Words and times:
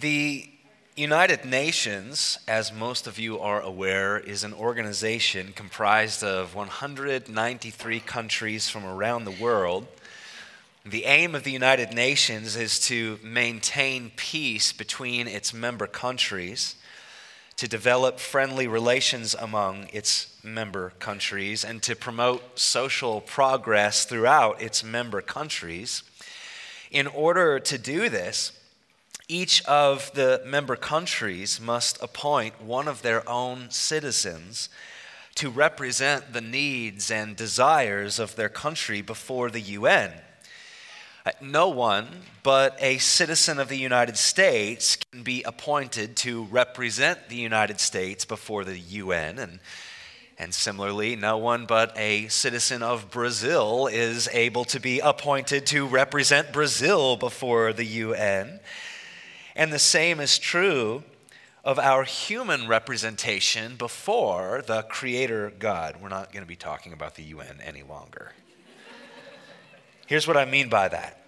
The 0.00 0.48
United 0.96 1.44
Nations, 1.44 2.38
as 2.48 2.72
most 2.72 3.06
of 3.06 3.18
you 3.18 3.38
are 3.40 3.60
aware, 3.60 4.18
is 4.18 4.42
an 4.42 4.54
organization 4.54 5.52
comprised 5.54 6.24
of 6.24 6.54
193 6.54 8.00
countries 8.00 8.70
from 8.70 8.86
around 8.86 9.26
the 9.26 9.30
world. 9.30 9.86
The 10.86 11.04
aim 11.04 11.34
of 11.34 11.44
the 11.44 11.52
United 11.52 11.92
Nations 11.92 12.56
is 12.56 12.80
to 12.86 13.18
maintain 13.22 14.12
peace 14.16 14.72
between 14.72 15.28
its 15.28 15.52
member 15.52 15.86
countries, 15.86 16.74
to 17.56 17.68
develop 17.68 18.18
friendly 18.18 18.66
relations 18.66 19.34
among 19.34 19.88
its 19.92 20.42
member 20.42 20.94
countries, 21.00 21.66
and 21.66 21.82
to 21.82 21.94
promote 21.94 22.58
social 22.58 23.20
progress 23.20 24.06
throughout 24.06 24.62
its 24.62 24.82
member 24.82 25.20
countries. 25.20 26.02
In 26.90 27.06
order 27.06 27.60
to 27.60 27.76
do 27.76 28.08
this, 28.08 28.52
each 29.32 29.64
of 29.64 30.12
the 30.12 30.42
member 30.44 30.76
countries 30.76 31.58
must 31.58 32.00
appoint 32.02 32.60
one 32.60 32.86
of 32.86 33.00
their 33.00 33.26
own 33.26 33.70
citizens 33.70 34.68
to 35.34 35.48
represent 35.48 36.34
the 36.34 36.42
needs 36.42 37.10
and 37.10 37.34
desires 37.34 38.18
of 38.18 38.36
their 38.36 38.50
country 38.50 39.00
before 39.00 39.50
the 39.50 39.60
UN. 39.60 40.12
Uh, 41.24 41.30
no 41.40 41.68
one 41.68 42.06
but 42.42 42.76
a 42.80 42.98
citizen 42.98 43.58
of 43.58 43.68
the 43.68 43.78
United 43.78 44.18
States 44.18 44.96
can 44.96 45.22
be 45.22 45.42
appointed 45.44 46.14
to 46.16 46.44
represent 46.44 47.30
the 47.30 47.36
United 47.36 47.80
States 47.80 48.26
before 48.26 48.64
the 48.64 48.78
UN. 48.78 49.38
And, 49.38 49.60
and 50.36 50.52
similarly, 50.52 51.16
no 51.16 51.38
one 51.38 51.64
but 51.64 51.96
a 51.96 52.28
citizen 52.28 52.82
of 52.82 53.10
Brazil 53.10 53.86
is 53.86 54.28
able 54.32 54.64
to 54.66 54.78
be 54.78 54.98
appointed 54.98 55.64
to 55.66 55.86
represent 55.86 56.52
Brazil 56.52 57.16
before 57.16 57.72
the 57.72 57.86
UN. 57.86 58.60
And 59.54 59.72
the 59.72 59.78
same 59.78 60.20
is 60.20 60.38
true 60.38 61.02
of 61.64 61.78
our 61.78 62.04
human 62.04 62.66
representation 62.66 63.76
before 63.76 64.64
the 64.66 64.82
Creator 64.82 65.52
God. 65.58 65.96
We're 66.00 66.08
not 66.08 66.32
going 66.32 66.42
to 66.42 66.48
be 66.48 66.56
talking 66.56 66.92
about 66.92 67.14
the 67.14 67.22
UN 67.24 67.60
any 67.62 67.82
longer. 67.82 68.32
Here's 70.06 70.26
what 70.26 70.36
I 70.36 70.44
mean 70.44 70.68
by 70.68 70.88
that 70.88 71.18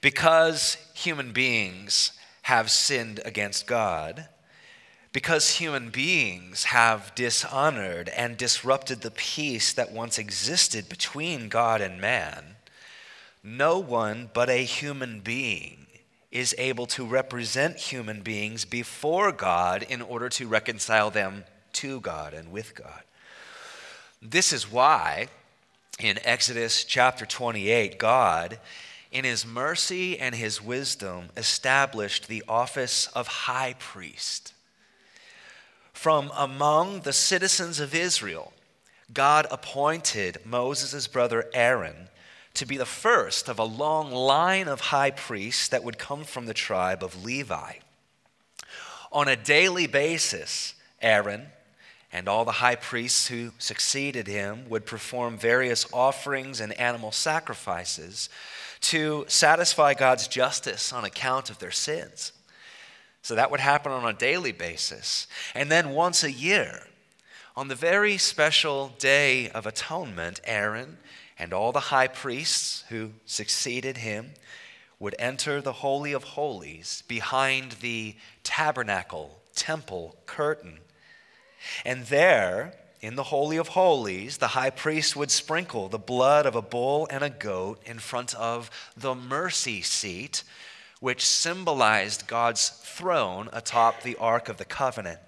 because 0.00 0.76
human 0.92 1.32
beings 1.32 2.12
have 2.42 2.70
sinned 2.70 3.20
against 3.24 3.66
God, 3.66 4.28
because 5.14 5.56
human 5.56 5.88
beings 5.88 6.64
have 6.64 7.14
dishonored 7.14 8.10
and 8.10 8.36
disrupted 8.36 9.00
the 9.00 9.10
peace 9.10 9.72
that 9.72 9.92
once 9.92 10.18
existed 10.18 10.90
between 10.90 11.48
God 11.48 11.80
and 11.80 11.98
man, 11.98 12.56
no 13.42 13.78
one 13.78 14.28
but 14.34 14.50
a 14.50 14.62
human 14.64 15.20
being 15.20 15.86
is 16.34 16.54
able 16.58 16.84
to 16.84 17.06
represent 17.06 17.76
human 17.76 18.20
beings 18.20 18.64
before 18.64 19.30
God 19.30 19.86
in 19.88 20.02
order 20.02 20.28
to 20.30 20.48
reconcile 20.48 21.10
them 21.10 21.44
to 21.74 22.00
God 22.00 22.34
and 22.34 22.50
with 22.50 22.74
God. 22.74 23.02
This 24.20 24.52
is 24.52 24.70
why 24.70 25.28
in 26.00 26.18
Exodus 26.24 26.82
chapter 26.82 27.24
28, 27.24 27.98
God, 28.00 28.58
in 29.12 29.24
his 29.24 29.46
mercy 29.46 30.18
and 30.18 30.34
his 30.34 30.60
wisdom, 30.60 31.28
established 31.36 32.26
the 32.26 32.42
office 32.48 33.06
of 33.14 33.28
high 33.28 33.76
priest. 33.78 34.52
From 35.92 36.32
among 36.36 37.02
the 37.02 37.12
citizens 37.12 37.78
of 37.78 37.94
Israel, 37.94 38.52
God 39.12 39.46
appointed 39.52 40.38
Moses' 40.44 41.06
brother 41.06 41.48
Aaron 41.54 42.08
to 42.54 42.66
be 42.66 42.76
the 42.76 42.86
first 42.86 43.48
of 43.48 43.58
a 43.58 43.64
long 43.64 44.10
line 44.10 44.68
of 44.68 44.80
high 44.80 45.10
priests 45.10 45.68
that 45.68 45.84
would 45.84 45.98
come 45.98 46.24
from 46.24 46.46
the 46.46 46.54
tribe 46.54 47.02
of 47.02 47.24
Levi. 47.24 47.74
On 49.12 49.28
a 49.28 49.36
daily 49.36 49.86
basis, 49.86 50.74
Aaron 51.02 51.46
and 52.12 52.28
all 52.28 52.44
the 52.44 52.52
high 52.52 52.76
priests 52.76 53.26
who 53.26 53.50
succeeded 53.58 54.28
him 54.28 54.68
would 54.68 54.86
perform 54.86 55.36
various 55.36 55.84
offerings 55.92 56.60
and 56.60 56.72
animal 56.74 57.10
sacrifices 57.10 58.28
to 58.80 59.24
satisfy 59.26 59.94
God's 59.94 60.28
justice 60.28 60.92
on 60.92 61.04
account 61.04 61.50
of 61.50 61.58
their 61.58 61.72
sins. 61.72 62.32
So 63.22 63.34
that 63.34 63.50
would 63.50 63.60
happen 63.60 63.90
on 63.90 64.04
a 64.04 64.12
daily 64.12 64.52
basis. 64.52 65.26
And 65.54 65.72
then 65.72 65.90
once 65.90 66.22
a 66.22 66.30
year, 66.30 66.86
on 67.56 67.68
the 67.68 67.74
very 67.74 68.18
special 68.18 68.92
day 68.98 69.48
of 69.50 69.66
atonement, 69.66 70.40
Aaron 70.44 70.98
and 71.38 71.52
all 71.52 71.72
the 71.72 71.80
high 71.80 72.08
priests 72.08 72.84
who 72.88 73.10
succeeded 73.26 73.98
him 73.98 74.30
would 74.98 75.16
enter 75.18 75.60
the 75.60 75.72
Holy 75.72 76.12
of 76.12 76.24
Holies 76.24 77.02
behind 77.08 77.72
the 77.80 78.14
tabernacle, 78.42 79.42
temple 79.54 80.16
curtain. 80.26 80.78
And 81.84 82.06
there, 82.06 82.74
in 83.00 83.16
the 83.16 83.24
Holy 83.24 83.56
of 83.56 83.68
Holies, 83.68 84.38
the 84.38 84.48
high 84.48 84.70
priest 84.70 85.16
would 85.16 85.30
sprinkle 85.30 85.88
the 85.88 85.98
blood 85.98 86.46
of 86.46 86.54
a 86.54 86.62
bull 86.62 87.06
and 87.10 87.22
a 87.24 87.30
goat 87.30 87.82
in 87.84 87.98
front 87.98 88.34
of 88.34 88.70
the 88.96 89.14
mercy 89.14 89.82
seat, 89.82 90.44
which 91.00 91.26
symbolized 91.26 92.26
God's 92.26 92.68
throne 92.68 93.48
atop 93.52 94.02
the 94.02 94.16
Ark 94.16 94.48
of 94.48 94.56
the 94.56 94.64
Covenant. 94.64 95.18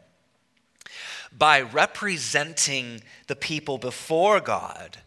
By 1.36 1.60
representing 1.60 3.02
the 3.26 3.36
people 3.36 3.76
before 3.76 4.40
God, 4.40 4.98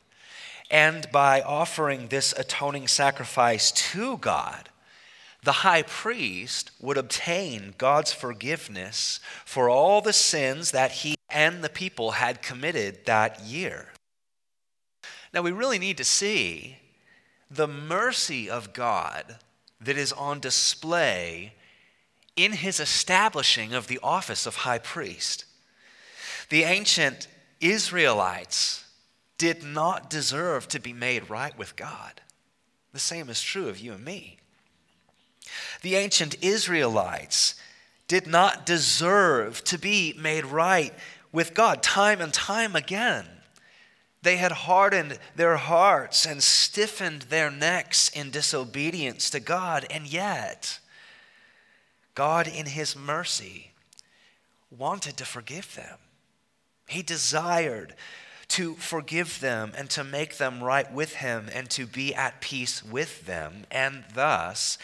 and 0.70 1.12
by 1.12 1.42
offering 1.42 2.08
this 2.08 2.34
atoning 2.38 2.88
sacrifice 2.88 3.72
to 3.72 4.18
God, 4.18 4.70
the 5.42 5.52
high 5.52 5.84
priest 5.84 6.72
would 6.80 6.98
obtain 6.98 7.74
God's 7.78 8.12
forgiveness 8.12 9.20
for 9.46 9.70
all 9.70 10.02
the 10.02 10.14
sins 10.14 10.72
that 10.72 10.92
he 10.92 11.16
and 11.30 11.64
the 11.64 11.70
people 11.70 12.12
had 12.12 12.42
committed 12.42 13.06
that 13.06 13.42
year. 13.42 13.90
Now, 15.34 15.42
we 15.42 15.52
really 15.52 15.80
need 15.80 15.98
to 15.98 16.04
see 16.04 16.78
the 17.50 17.68
mercy 17.68 18.50
of 18.50 18.74
God 18.74 19.38
that 19.80 19.98
is 19.98 20.12
on 20.14 20.40
display 20.40 21.54
in 22.36 22.52
his 22.54 22.80
establishing 22.80 23.74
of 23.74 23.88
the 23.88 24.00
office 24.04 24.46
of 24.46 24.58
high 24.58 24.80
priest. 24.80 25.46
The 26.50 26.64
ancient 26.64 27.28
Israelites 27.62 28.86
did 29.40 29.64
not 29.64 30.10
deserve 30.10 30.68
to 30.68 30.80
be 30.80 30.94
made 30.94 31.30
right 31.30 31.58
with 31.58 31.76
God. 31.76 32.22
The 32.94 33.00
same 33.00 33.30
is 33.30 33.42
true 33.42 33.70
of 33.70 33.80
you 33.80 33.94
and 33.94 34.06
me. 34.06 34.38
The 35.82 35.96
ancient 35.96 36.36
Israelites 36.44 37.56
did 38.08 38.28
not 38.28 38.66
deserve 38.66 39.64
to 39.64 39.80
be 39.80 40.14
made 40.20 40.46
right 40.46 40.94
with 41.32 41.54
God 41.54 41.82
time 41.82 42.22
and 42.22 42.34
time 42.34 42.76
again. 42.76 43.26
They 44.22 44.38
had 44.38 44.52
hardened 44.52 45.18
their 45.36 45.56
hearts 45.56 46.26
and 46.26 46.44
stiffened 46.44 47.24
their 47.24 47.50
necks 47.50 48.10
in 48.10 48.32
disobedience 48.32 49.30
to 49.30 49.40
God, 49.40 49.86
and 49.90 50.06
yet, 50.06 50.80
God, 52.14 52.46
in 52.46 52.66
His 52.66 52.96
mercy, 52.96 53.72
wanted 54.70 55.16
to 55.18 55.26
forgive 55.26 55.76
them. 55.76 55.98
He 56.90 57.02
desired 57.02 57.96
to 58.50 58.74
forgive 58.76 59.40
them 59.40 59.72
and 59.78 59.90
to 59.92 60.04
make 60.04 60.38
them 60.38 60.64
right 60.64 60.92
with 60.92 61.16
him 61.16 61.50
and 61.54 61.70
to 61.70 61.86
be 61.86 62.14
at 62.14 62.42
peace 62.42 62.84
with 62.84 63.26
them. 63.26 63.66
And 63.72 64.04
thus, 64.14 64.78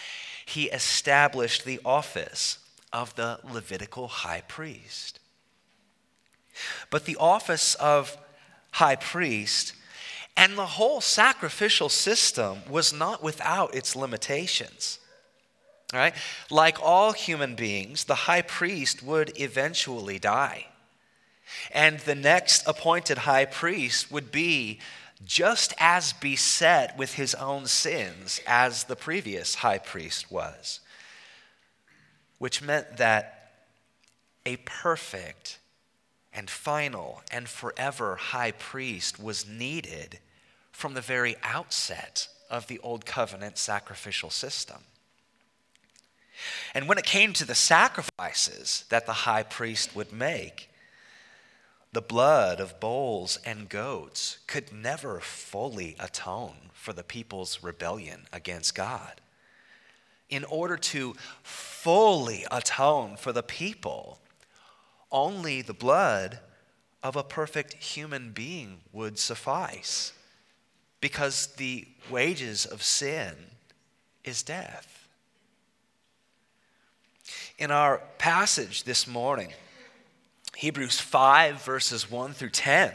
he 0.46 0.66
established 0.66 1.66
the 1.66 1.80
office 1.84 2.60
of 2.94 3.16
the 3.16 3.40
Levitical 3.44 4.08
high 4.08 4.44
priest. 4.48 5.20
But 6.90 7.06
the 7.06 7.18
office 7.18 7.76
of 7.76 8.18
high 8.72 8.96
priest 8.96 9.74
and 10.38 10.58
the 10.58 10.66
whole 10.66 11.02
sacrificial 11.02 11.90
system 11.90 12.60
was 12.70 12.94
not 12.94 13.24
without 13.24 13.74
its 13.74 13.96
limitations. 13.96 15.00
Right? 15.94 16.14
Like 16.50 16.78
all 16.82 17.14
human 17.14 17.56
beings, 17.56 18.04
the 18.04 18.16
high 18.16 18.42
priest 18.42 19.02
would 19.02 19.40
eventually 19.40 20.20
die. 20.20 20.68
And 21.72 22.00
the 22.00 22.16
next 22.16 22.68
appointed 22.68 23.20
high 23.20 23.46
priest 23.46 24.12
would 24.12 24.32
be 24.32 24.80
just 25.24 25.74
as 25.80 26.14
beset 26.14 26.98
with 26.98 27.14
his 27.14 27.34
own 27.36 27.66
sins 27.68 28.42
as 28.46 28.86
the 28.86 28.96
previous 28.96 29.56
high 29.56 29.78
priest 29.80 30.32
was, 30.32 30.82
which 32.38 32.62
meant 32.62 32.98
that 32.98 33.52
a 34.46 34.58
perfect 34.58 35.60
and 36.34 36.50
final 36.50 37.22
and 37.32 37.48
forever 37.48 38.16
high 38.16 38.52
priest 38.52 39.20
was 39.20 39.48
needed 39.48 40.20
from 40.72 40.94
the 40.94 41.02
very 41.02 41.36
outset 41.42 42.28
of 42.50 42.68
the 42.68 42.80
Old 42.80 43.06
Covenant 43.06 43.58
sacrificial 43.58 44.30
system. 44.30 44.84
And 46.74 46.88
when 46.88 46.98
it 46.98 47.06
came 47.06 47.32
to 47.34 47.46
the 47.46 47.56
sacrifices 47.56 48.84
that 48.90 49.06
the 49.06 49.14
high 49.14 49.44
priest 49.44 49.96
would 49.96 50.12
make, 50.12 50.70
the 51.96 52.02
blood 52.02 52.60
of 52.60 52.78
bulls 52.82 53.40
and 53.46 53.70
goats 53.70 54.40
could 54.48 54.74
never 54.74 55.22
fully 55.22 55.96
atone 55.98 56.70
for 56.74 56.92
the 56.92 57.06
people's 57.06 57.64
rebellion 57.64 58.28
against 58.34 58.76
God. 58.76 59.22
In 60.30 60.44
order 60.44 60.76
to 60.76 61.16
fully 61.42 62.46
atone 62.52 63.16
for 63.16 63.32
the 63.32 63.44
people. 63.44 64.20
Only 65.10 65.62
the 65.62 65.74
blood 65.74 66.40
of 67.02 67.16
a 67.16 67.24
perfect 67.24 67.76
human 67.76 68.32
being 68.32 68.80
would 68.92 69.18
suffice 69.18 70.12
because 71.00 71.48
the 71.56 71.88
wages 72.10 72.66
of 72.66 72.84
sin 72.84 73.36
is 74.26 74.44
death. 74.44 75.08
In 77.58 77.72
our 77.72 78.02
passage 78.18 78.84
this 78.84 79.08
morning, 79.08 79.54
Hebrews 80.58 81.00
5, 81.00 81.62
verses 81.64 82.10
1 82.10 82.34
through 82.34 82.52
10, 82.52 82.92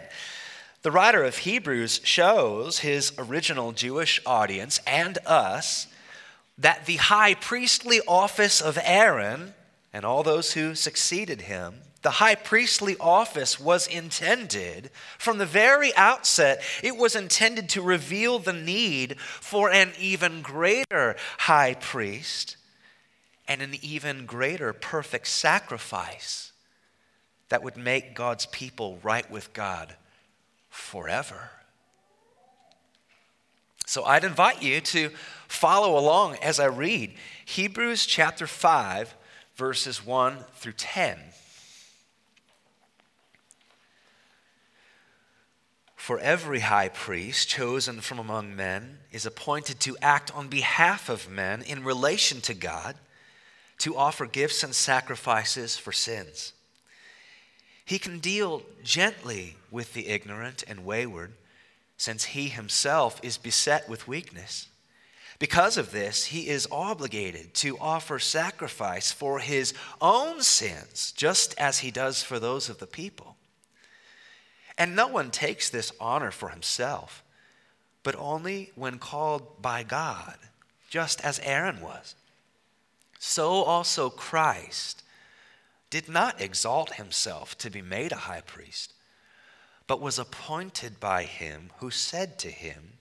the 0.83 0.91
writer 0.91 1.23
of 1.25 1.39
Hebrews 1.39 2.01
shows 2.05 2.79
his 2.79 3.13
original 3.19 3.73
Jewish 3.73 4.19
audience 4.25 4.81
and 4.87 5.19
us 5.27 5.87
that 6.57 6.87
the 6.87 6.97
high 6.97 7.35
priestly 7.35 8.01
office 8.09 8.63
of 8.63 8.79
Aaron 8.83 9.55
and 9.93 10.07
all 10.07 10.23
those 10.23 10.55
who 10.55 10.75
succeeded 10.75 11.43
him, 11.43 11.75
the 12.01 12.13
high 12.13 12.35
priestly 12.35 12.97
office 12.99 13.61
was 13.61 13.87
intended 13.87 14.91
from 15.19 15.37
the 15.37 15.45
very 15.45 15.95
outset, 15.97 16.63
it 16.83 16.97
was 16.97 17.15
intended 17.15 17.69
to 17.71 17.83
reveal 17.83 18.39
the 18.39 18.55
need 18.55 19.21
for 19.21 19.71
an 19.71 19.93
even 19.99 20.41
greater 20.41 21.15
high 21.41 21.75
priest 21.75 22.57
and 23.47 23.61
an 23.61 23.75
even 23.83 24.25
greater 24.25 24.73
perfect 24.73 25.27
sacrifice 25.27 26.50
that 27.51 27.63
would 27.63 27.77
make 27.77 28.15
God's 28.15 28.47
people 28.47 28.99
right 29.03 29.31
with 29.31 29.53
God 29.53 29.95
forever. 30.71 31.51
So 33.87 34.05
I'd 34.05 34.25
invite 34.25 34.63
you 34.63 34.81
to 34.81 35.11
follow 35.49 35.99
along 35.99 36.37
as 36.37 36.61
I 36.61 36.67
read 36.67 37.13
Hebrews 37.45 38.07
chapter 38.07 38.47
5, 38.47 39.15
verses 39.57 40.07
1 40.07 40.39
through 40.55 40.75
10. 40.75 41.19
For 45.97 46.21
every 46.21 46.61
high 46.61 46.89
priest 46.89 47.49
chosen 47.49 48.01
from 48.01 48.21
among 48.21 48.55
men 48.55 48.99
is 49.11 49.27
appointed 49.27 49.81
to 49.81 49.97
act 50.01 50.35
on 50.37 50.47
behalf 50.47 51.09
of 51.09 51.29
men 51.29 51.63
in 51.63 51.83
relation 51.83 52.41
to 52.43 52.55
God, 52.55 52.95
to 53.79 53.97
offer 53.97 54.27
gifts 54.27 54.63
and 54.63 54.75
sacrifices 54.75 55.77
for 55.77 55.91
sins. 55.91 56.53
He 57.91 57.99
can 57.99 58.21
deal 58.21 58.63
gently 58.85 59.57
with 59.69 59.95
the 59.95 60.07
ignorant 60.07 60.63
and 60.69 60.85
wayward 60.85 61.33
since 61.97 62.23
he 62.23 62.47
himself 62.47 63.19
is 63.21 63.37
beset 63.37 63.89
with 63.89 64.07
weakness. 64.07 64.69
Because 65.41 65.77
of 65.77 65.91
this, 65.91 66.27
he 66.27 66.49
is 66.49 66.69
obligated 66.71 67.53
to 67.55 67.77
offer 67.81 68.21
sacrifice 68.21 69.11
for 69.11 69.41
his 69.41 69.75
own 70.01 70.41
sins, 70.41 71.13
just 71.17 71.59
as 71.59 71.81
he 71.81 71.91
does 71.91 72.23
for 72.23 72.39
those 72.39 72.69
of 72.69 72.79
the 72.79 72.87
people. 72.87 73.35
And 74.79 74.95
no 74.95 75.09
one 75.09 75.33
takes 75.33 75.69
this 75.69 75.91
honor 76.01 76.31
for 76.31 76.51
himself, 76.51 77.25
but 78.05 78.15
only 78.15 78.71
when 78.77 79.01
called 79.01 79.61
by 79.61 79.83
God, 79.83 80.37
just 80.91 81.21
as 81.23 81.41
Aaron 81.41 81.81
was. 81.81 82.15
So 83.19 83.51
also 83.65 84.11
Christ 84.11 85.03
did 85.91 86.09
not 86.09 86.41
exalt 86.41 86.95
himself 86.95 87.59
to 87.59 87.69
be 87.69 87.83
made 87.83 88.13
a 88.13 88.17
high 88.17 88.41
priest 88.41 88.95
but 89.91 90.01
was 90.01 90.21
appointed 90.21 91.01
by 91.01 91.25
him 91.25 91.69
who 91.79 91.91
said 91.91 92.39
to 92.39 92.49
him, 92.49 92.93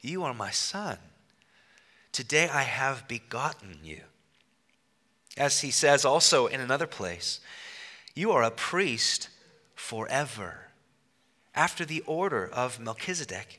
You 0.00 0.22
are 0.22 0.32
my 0.32 0.52
son. 0.52 0.96
Today 2.12 2.48
I 2.48 2.62
have 2.62 3.08
begotten 3.08 3.80
you. 3.82 4.02
As 5.36 5.62
he 5.62 5.72
says 5.72 6.04
also 6.04 6.46
in 6.46 6.60
another 6.60 6.86
place, 6.86 7.40
You 8.14 8.30
are 8.30 8.44
a 8.44 8.52
priest 8.52 9.28
forever, 9.74 10.68
after 11.52 11.84
the 11.84 12.02
order 12.02 12.46
of 12.46 12.78
Melchizedek. 12.78 13.58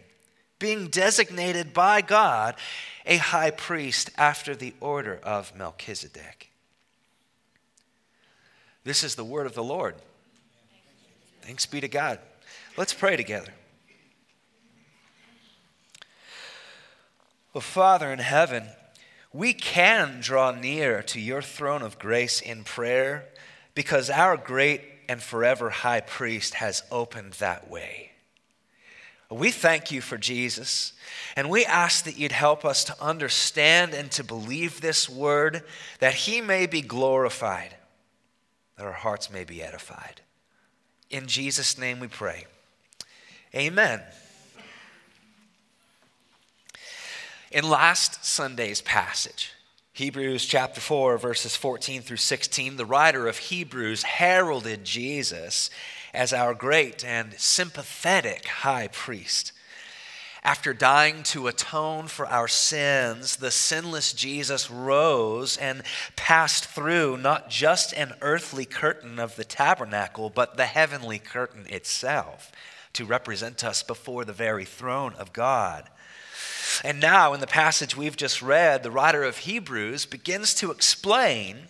being 0.61 0.87
designated 0.87 1.73
by 1.73 2.01
God 2.01 2.55
a 3.05 3.17
high 3.17 3.49
priest 3.49 4.11
after 4.15 4.55
the 4.55 4.73
order 4.79 5.19
of 5.23 5.53
Melchizedek. 5.57 6.51
This 8.83 9.03
is 9.03 9.15
the 9.15 9.25
word 9.25 9.47
of 9.47 9.55
the 9.55 9.63
Lord. 9.63 9.95
Thanks 11.41 11.65
be 11.65 11.81
to 11.81 11.87
God. 11.87 12.19
Let's 12.77 12.93
pray 12.93 13.17
together. 13.17 13.51
Well, 17.53 17.61
Father 17.61 18.13
in 18.13 18.19
heaven, 18.19 18.67
we 19.33 19.53
can 19.53 20.19
draw 20.21 20.51
near 20.51 21.01
to 21.03 21.19
your 21.19 21.41
throne 21.41 21.81
of 21.81 21.97
grace 21.97 22.39
in 22.39 22.63
prayer 22.63 23.25
because 23.73 24.11
our 24.11 24.37
great 24.37 24.81
and 25.09 25.21
forever 25.21 25.71
high 25.71 26.01
priest 26.01 26.53
has 26.55 26.83
opened 26.91 27.33
that 27.33 27.69
way. 27.69 28.10
We 29.31 29.49
thank 29.49 29.91
you 29.91 30.01
for 30.01 30.17
Jesus, 30.17 30.91
and 31.37 31.49
we 31.49 31.63
ask 31.63 32.03
that 32.03 32.17
you'd 32.17 32.33
help 32.33 32.65
us 32.65 32.83
to 32.83 33.01
understand 33.01 33.93
and 33.93 34.11
to 34.11 34.25
believe 34.25 34.81
this 34.81 35.07
word, 35.07 35.63
that 35.99 36.13
he 36.13 36.41
may 36.41 36.65
be 36.65 36.81
glorified, 36.81 37.75
that 38.77 38.85
our 38.85 38.91
hearts 38.91 39.31
may 39.31 39.45
be 39.45 39.63
edified. 39.63 40.19
In 41.09 41.27
Jesus' 41.27 41.77
name 41.77 42.01
we 42.01 42.07
pray. 42.07 42.45
Amen. 43.55 44.01
In 47.51 47.69
last 47.69 48.25
Sunday's 48.25 48.81
passage, 48.81 49.53
Hebrews 49.93 50.45
chapter 50.45 50.81
4, 50.81 51.17
verses 51.17 51.55
14 51.55 52.01
through 52.01 52.17
16, 52.17 52.77
the 52.77 52.85
writer 52.85 53.27
of 53.27 53.37
Hebrews 53.37 54.03
heralded 54.03 54.83
Jesus 54.83 55.69
as 56.13 56.33
our 56.33 56.53
great 56.53 57.03
and 57.05 57.33
sympathetic 57.39 58.47
high 58.47 58.87
priest. 58.87 59.51
After 60.43 60.73
dying 60.73 61.21
to 61.23 61.47
atone 61.47 62.07
for 62.07 62.25
our 62.25 62.47
sins, 62.47 63.35
the 63.35 63.51
sinless 63.51 64.11
Jesus 64.11 64.71
rose 64.71 65.55
and 65.55 65.83
passed 66.15 66.65
through 66.65 67.17
not 67.17 67.51
just 67.51 67.93
an 67.93 68.15
earthly 68.21 68.65
curtain 68.65 69.19
of 69.19 69.35
the 69.35 69.43
tabernacle, 69.43 70.31
but 70.31 70.57
the 70.57 70.65
heavenly 70.65 71.19
curtain 71.19 71.67
itself 71.69 72.51
to 72.93 73.05
represent 73.05 73.63
us 73.63 73.83
before 73.83 74.25
the 74.25 74.33
very 74.33 74.65
throne 74.65 75.13
of 75.13 75.31
God. 75.31 75.87
And 76.83 76.99
now, 76.99 77.33
in 77.33 77.39
the 77.39 77.47
passage 77.47 77.95
we've 77.95 78.17
just 78.17 78.41
read, 78.41 78.81
the 78.81 78.91
writer 78.91 79.23
of 79.23 79.39
Hebrews 79.39 80.07
begins 80.07 80.55
to 80.55 80.71
explain 80.71 81.67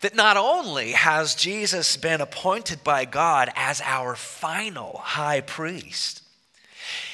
that 0.00 0.14
not 0.14 0.36
only 0.36 0.92
has 0.92 1.34
Jesus 1.34 1.96
been 1.96 2.20
appointed 2.20 2.82
by 2.82 3.04
God 3.04 3.50
as 3.54 3.80
our 3.82 4.16
final 4.16 4.98
high 4.98 5.40
priest, 5.40 6.22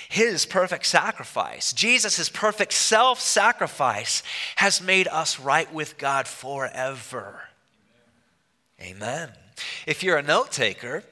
his 0.09 0.47
perfect 0.47 0.87
sacrifice, 0.87 1.73
Jesus' 1.73 2.28
perfect 2.28 2.73
self 2.73 3.21
sacrifice, 3.21 4.23
has 4.57 4.81
made 4.81 5.09
us 5.09 5.40
right 5.40 5.73
with 5.73 5.99
God 5.99 6.28
forever. 6.28 7.40
Amen. 8.81 9.31
If 9.87 10.02
you're 10.02 10.19
a 10.19 10.23
note 10.23 10.52
taker, 10.52 11.02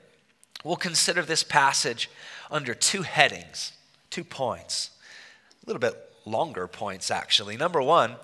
we'll 0.62 0.76
consider 0.76 1.22
this 1.22 1.42
passage 1.42 2.08
under 2.50 2.74
two 2.74 3.02
headings, 3.02 3.72
two 4.10 4.24
points, 4.24 4.90
a 5.62 5.66
little 5.66 5.80
bit 5.80 5.94
longer 6.24 6.68
points, 6.68 7.10
actually. 7.10 7.56
Number 7.56 7.82
one, 7.82 8.14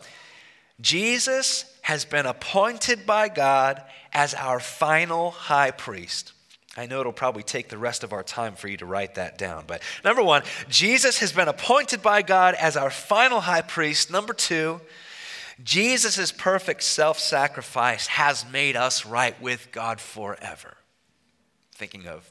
Jesus 0.80 1.69
has 1.82 2.04
been 2.04 2.26
appointed 2.26 3.06
by 3.06 3.28
God 3.28 3.82
as 4.12 4.34
our 4.34 4.60
final 4.60 5.30
high 5.30 5.70
priest. 5.70 6.32
I 6.76 6.86
know 6.86 7.00
it'll 7.00 7.12
probably 7.12 7.42
take 7.42 7.68
the 7.68 7.78
rest 7.78 8.04
of 8.04 8.12
our 8.12 8.22
time 8.22 8.54
for 8.54 8.68
you 8.68 8.76
to 8.76 8.86
write 8.86 9.16
that 9.16 9.36
down. 9.38 9.64
But 9.66 9.82
number 10.04 10.22
one, 10.22 10.42
Jesus 10.68 11.18
has 11.18 11.32
been 11.32 11.48
appointed 11.48 12.00
by 12.00 12.22
God 12.22 12.54
as 12.54 12.76
our 12.76 12.90
final 12.90 13.40
high 13.40 13.62
priest. 13.62 14.10
Number 14.10 14.32
two, 14.32 14.80
Jesus' 15.62 16.32
perfect 16.32 16.82
self 16.82 17.18
sacrifice 17.18 18.06
has 18.06 18.50
made 18.50 18.76
us 18.76 19.04
right 19.04 19.40
with 19.42 19.68
God 19.72 20.00
forever. 20.00 20.76
Thinking 21.74 22.06
of 22.06 22.30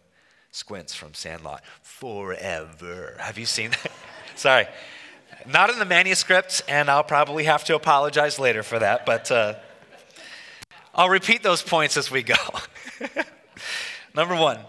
Squints 0.52 0.96
from 0.96 1.14
Sandlot. 1.14 1.64
Forever. 1.82 3.18
Have 3.20 3.38
you 3.38 3.46
seen 3.46 3.72
that? 3.72 3.92
Sorry. 4.36 4.68
Not 5.48 5.70
in 5.70 5.80
the 5.80 5.86
manuscript, 5.86 6.62
and 6.68 6.90
I'll 6.90 7.04
probably 7.04 7.46
have 7.46 7.64
to 7.66 7.76
apologize 7.76 8.40
later 8.40 8.64
for 8.64 8.80
that, 8.80 9.06
but 9.06 9.32
uh, 9.32 9.56
I'll 10.94 11.10
repeat 11.10 11.44
those 11.44 11.62
points 11.62 11.98
as 11.98 12.12
we 12.12 12.24
go. 12.24 12.36
Number 14.16 14.36
one, 14.36 14.60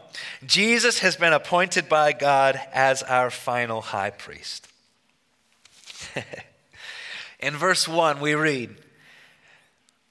Jesus 0.47 1.01
has 1.01 1.17
been 1.17 1.33
appointed 1.33 1.89
by 1.89 2.13
God 2.13 2.61
as 2.73 3.03
our 3.03 3.31
final 3.31 3.81
high 3.81 4.11
priest. 4.11 4.69
In 7.41 7.57
verse 7.57 7.89
1, 7.89 8.21
we 8.21 8.35
read, 8.35 8.77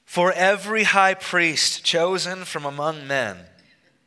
For 0.05 0.31
every 0.31 0.83
high 0.83 1.13
priest 1.13 1.83
chosen 1.83 2.43
from 2.43 2.65
among 2.65 3.07
men 3.07 3.37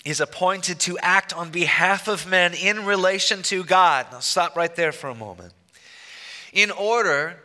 is 0.05 0.21
appointed 0.21 0.81
to 0.81 0.99
act 0.99 1.33
on 1.33 1.51
behalf 1.51 2.09
of 2.09 2.27
men 2.27 2.55
in 2.55 2.85
relation 2.85 3.43
to 3.45 3.63
God. 3.63 4.07
Now, 4.11 4.19
stop 4.19 4.57
right 4.57 4.75
there 4.75 4.93
for 4.93 5.09
a 5.09 5.15
moment. 5.15 5.53
In 6.53 6.71
order 6.71 7.39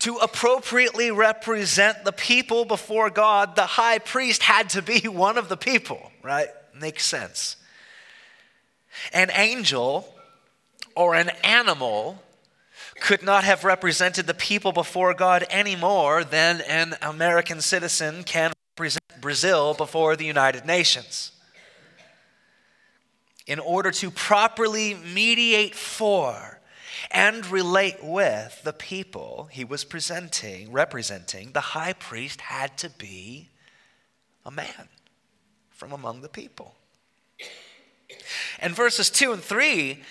to 0.00 0.16
appropriately 0.16 1.10
represent 1.10 2.04
the 2.04 2.12
people 2.12 2.64
before 2.64 3.10
God, 3.10 3.56
the 3.56 3.66
high 3.66 3.98
priest 3.98 4.42
had 4.42 4.70
to 4.70 4.82
be 4.82 5.00
one 5.08 5.38
of 5.38 5.48
the 5.48 5.56
people, 5.56 6.12
right? 6.22 6.48
Makes 6.78 7.06
sense. 7.06 7.56
An 9.12 9.30
angel 9.32 10.12
or 10.94 11.14
an 11.14 11.30
animal 11.44 12.22
could 13.00 13.22
not 13.22 13.44
have 13.44 13.64
represented 13.64 14.26
the 14.26 14.34
people 14.34 14.72
before 14.72 15.12
God 15.12 15.44
any 15.50 15.76
more 15.76 16.24
than 16.24 16.62
an 16.62 16.94
American 17.02 17.60
citizen 17.60 18.24
can 18.24 18.52
represent 18.74 19.20
Brazil 19.20 19.74
before 19.74 20.16
the 20.16 20.24
United 20.24 20.64
Nations. 20.64 21.32
In 23.46 23.58
order 23.58 23.90
to 23.92 24.10
properly 24.10 24.94
mediate 24.94 25.74
for 25.74 26.55
and 27.10 27.46
relate 27.46 28.02
with 28.02 28.62
the 28.62 28.72
people 28.72 29.48
he 29.50 29.64
was 29.64 29.84
presenting, 29.84 30.72
representing, 30.72 31.52
the 31.52 31.60
high 31.60 31.92
priest 31.92 32.40
had 32.40 32.76
to 32.78 32.90
be 32.90 33.48
a 34.44 34.50
man 34.50 34.88
from 35.70 35.92
among 35.92 36.20
the 36.20 36.28
people. 36.28 36.74
And 38.60 38.74
verses 38.74 39.10
2 39.10 39.32
and 39.32 39.42
3 39.42 40.02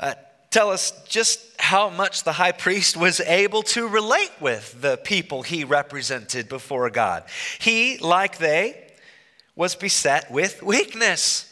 uh, 0.00 0.14
tell 0.50 0.70
us 0.70 0.92
just 1.06 1.40
how 1.58 1.90
much 1.90 2.24
the 2.24 2.32
high 2.32 2.52
priest 2.52 2.96
was 2.96 3.20
able 3.20 3.62
to 3.62 3.88
relate 3.88 4.30
with 4.40 4.80
the 4.80 4.96
people 4.98 5.42
he 5.42 5.64
represented 5.64 6.48
before 6.48 6.88
God. 6.90 7.24
He, 7.58 7.98
like 7.98 8.38
they, 8.38 8.84
was 9.56 9.74
beset 9.74 10.30
with 10.30 10.62
weakness. 10.62 11.44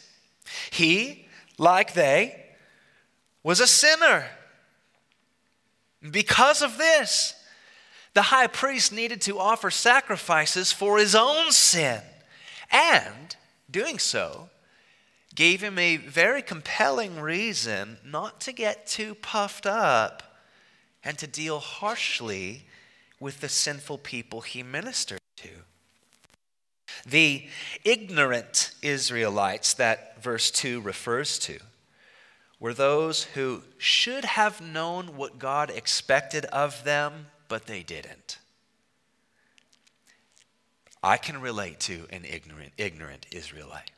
He, 0.71 1.27
like 1.57 1.93
they, 1.93 2.45
was 3.43 3.59
a 3.59 3.67
sinner. 3.67 4.25
Because 6.01 6.61
of 6.61 6.77
this, 6.77 7.33
the 8.13 8.23
high 8.23 8.47
priest 8.47 8.91
needed 8.91 9.21
to 9.21 9.39
offer 9.39 9.69
sacrifices 9.69 10.71
for 10.71 10.97
his 10.97 11.15
own 11.15 11.51
sin. 11.51 12.01
And 12.71 13.35
doing 13.69 13.99
so, 13.99 14.49
gave 15.35 15.61
him 15.61 15.77
a 15.77 15.97
very 15.97 16.41
compelling 16.41 17.19
reason 17.19 17.97
not 18.03 18.41
to 18.41 18.51
get 18.51 18.87
too 18.87 19.15
puffed 19.15 19.65
up 19.65 20.41
and 21.03 21.17
to 21.19 21.27
deal 21.27 21.59
harshly 21.59 22.65
with 23.19 23.39
the 23.39 23.49
sinful 23.49 23.99
people 23.99 24.41
he 24.41 24.63
ministered 24.63 25.19
to. 25.37 25.49
The 27.05 27.47
ignorant 27.83 28.71
Israelites 28.81 29.73
that 29.75 30.21
verse 30.21 30.49
2 30.51 30.81
refers 30.81 31.37
to 31.39 31.59
were 32.59 32.73
those 32.73 33.23
who 33.23 33.63
should 33.77 34.25
have 34.25 34.61
known 34.61 35.15
what 35.15 35.39
God 35.39 35.69
expected 35.69 36.45
of 36.45 36.83
them, 36.83 37.27
but 37.47 37.67
they 37.67 37.83
didn't. 37.83 38.39
I 41.03 41.17
can 41.17 41.39
relate 41.39 41.79
to 41.81 42.07
an 42.09 42.25
ignorant, 42.25 42.73
ignorant 42.77 43.27
Israelite. 43.31 43.91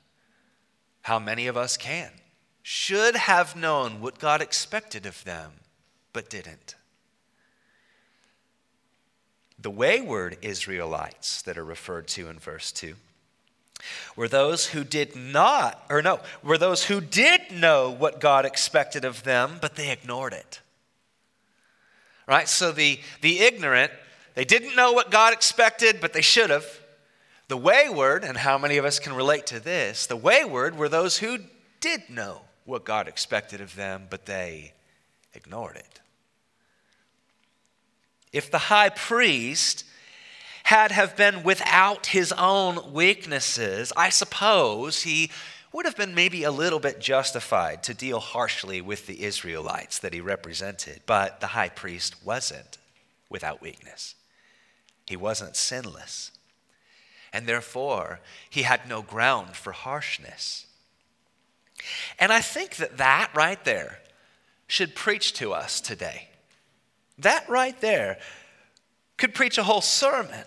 How 1.04 1.20
many 1.20 1.48
of 1.48 1.56
us 1.56 1.78
can? 1.78 2.12
Should 2.62 3.16
have 3.16 3.56
known 3.56 4.01
what 4.01 4.20
God 4.20 4.42
expected 4.42 5.06
of 5.06 5.24
them, 5.24 5.54
but 6.12 6.30
didn't. 6.30 6.75
The 9.58 9.72
wayward 9.72 10.38
Israelites 10.42 11.42
that 11.44 11.58
are 11.58 11.66
referred 11.66 12.08
to 12.10 12.30
in 12.30 12.39
verse 12.39 12.72
2 12.72 12.96
were 14.15 14.27
those 14.27 14.67
who 14.67 14.83
did 14.83 15.15
not, 15.15 15.83
or 15.89 16.01
no, 16.01 16.19
were 16.43 16.57
those 16.57 16.86
who 16.86 17.01
did 17.01 17.51
know 17.51 17.89
what 17.89 18.19
God 18.19 18.45
expected 18.45 19.05
of 19.05 19.24
them, 19.24 19.57
but 19.62 19.75
they 19.75 19.91
ignored 19.91 20.33
it. 20.33 20.62
Right? 22.27 22.48
So 22.48 22.71
the, 22.71 23.00
the 23.21 23.39
ignorant, 23.39 23.91
they 24.36 24.45
didn't 24.45 24.75
know 24.75 24.91
what 24.91 25.12
God 25.12 25.33
expected, 25.33 26.00
but 26.00 26.13
they 26.13 26.21
should 26.21 26.50
have. 26.50 26.65
The 27.48 27.57
wayward, 27.57 28.24
and 28.24 28.38
how 28.38 28.59
many 28.59 28.77
of 28.77 28.86
us 28.86 29.00
can 29.00 29.13
relate 29.13 29.48
to 29.48 29.59
this? 29.59 30.05
The 30.05 30.15
wayward 30.15 30.77
were 30.77 30.88
those 30.88 31.17
who 31.17 31.39
did 31.79 32.07
know 32.09 32.41
what 32.65 32.86
God 32.86 33.07
expected 33.07 33.59
of 33.59 33.75
them, 33.75 34.05
but 34.07 34.27
they 34.27 34.74
ignored 35.33 35.75
it. 35.75 36.00
If 38.31 38.51
the 38.51 38.59
high 38.59 38.89
priest 38.89 39.83
had 40.69 40.91
have 40.91 41.15
been 41.15 41.43
without 41.43 42.07
his 42.07 42.31
own 42.31 42.93
weaknesses, 42.93 43.91
I 43.97 44.09
suppose 44.09 45.01
he 45.01 45.31
would 45.73 45.85
have 45.85 45.97
been 45.97 46.15
maybe 46.15 46.43
a 46.43 46.51
little 46.51 46.79
bit 46.79 46.99
justified 46.99 47.83
to 47.83 47.93
deal 47.93 48.19
harshly 48.19 48.81
with 48.81 49.07
the 49.07 49.23
Israelites 49.23 49.99
that 49.99 50.13
he 50.13 50.21
represented. 50.21 51.01
But 51.05 51.39
the 51.39 51.47
high 51.47 51.69
priest 51.69 52.23
wasn't 52.23 52.77
without 53.29 53.61
weakness, 53.61 54.15
he 55.05 55.15
wasn't 55.15 55.55
sinless 55.55 56.31
and 57.33 57.45
therefore 57.45 58.19
he 58.49 58.63
had 58.63 58.88
no 58.88 59.01
ground 59.01 59.55
for 59.55 59.71
harshness. 59.71 60.65
And 62.17 62.31
I 62.31 62.41
think 62.41 62.75
that 62.77 62.97
that 62.97 63.31
right 63.35 63.63
there 63.63 63.99
should 64.67 64.95
preach 64.95 65.33
to 65.33 65.53
us 65.53 65.79
today. 65.79 66.29
That 67.17 67.47
right 67.49 67.79
there 67.81 68.17
could 69.17 69.33
preach 69.33 69.57
a 69.57 69.63
whole 69.63 69.81
sermon. 69.81 70.45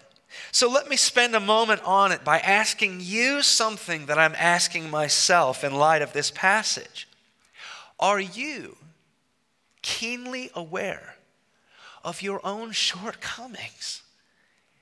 So 0.51 0.71
let 0.71 0.89
me 0.89 0.97
spend 0.97 1.35
a 1.35 1.41
moment 1.41 1.83
on 1.85 2.13
it 2.13 2.25
by 2.25 2.39
asking 2.39 3.01
you 3.01 3.43
something 3.43 4.07
that 4.07 4.19
I'm 4.19 4.35
asking 4.37 4.91
myself 4.91 5.65
in 5.65 5.75
light 5.75 6.03
of 6.03 6.13
this 6.13 6.31
passage. 6.31 7.09
Are 7.99 8.21
you 8.21 8.77
keenly 9.83 10.51
aware 10.55 11.17
of 12.05 12.23
your 12.23 12.41
own 12.45 12.73
shortcomings 12.73 14.03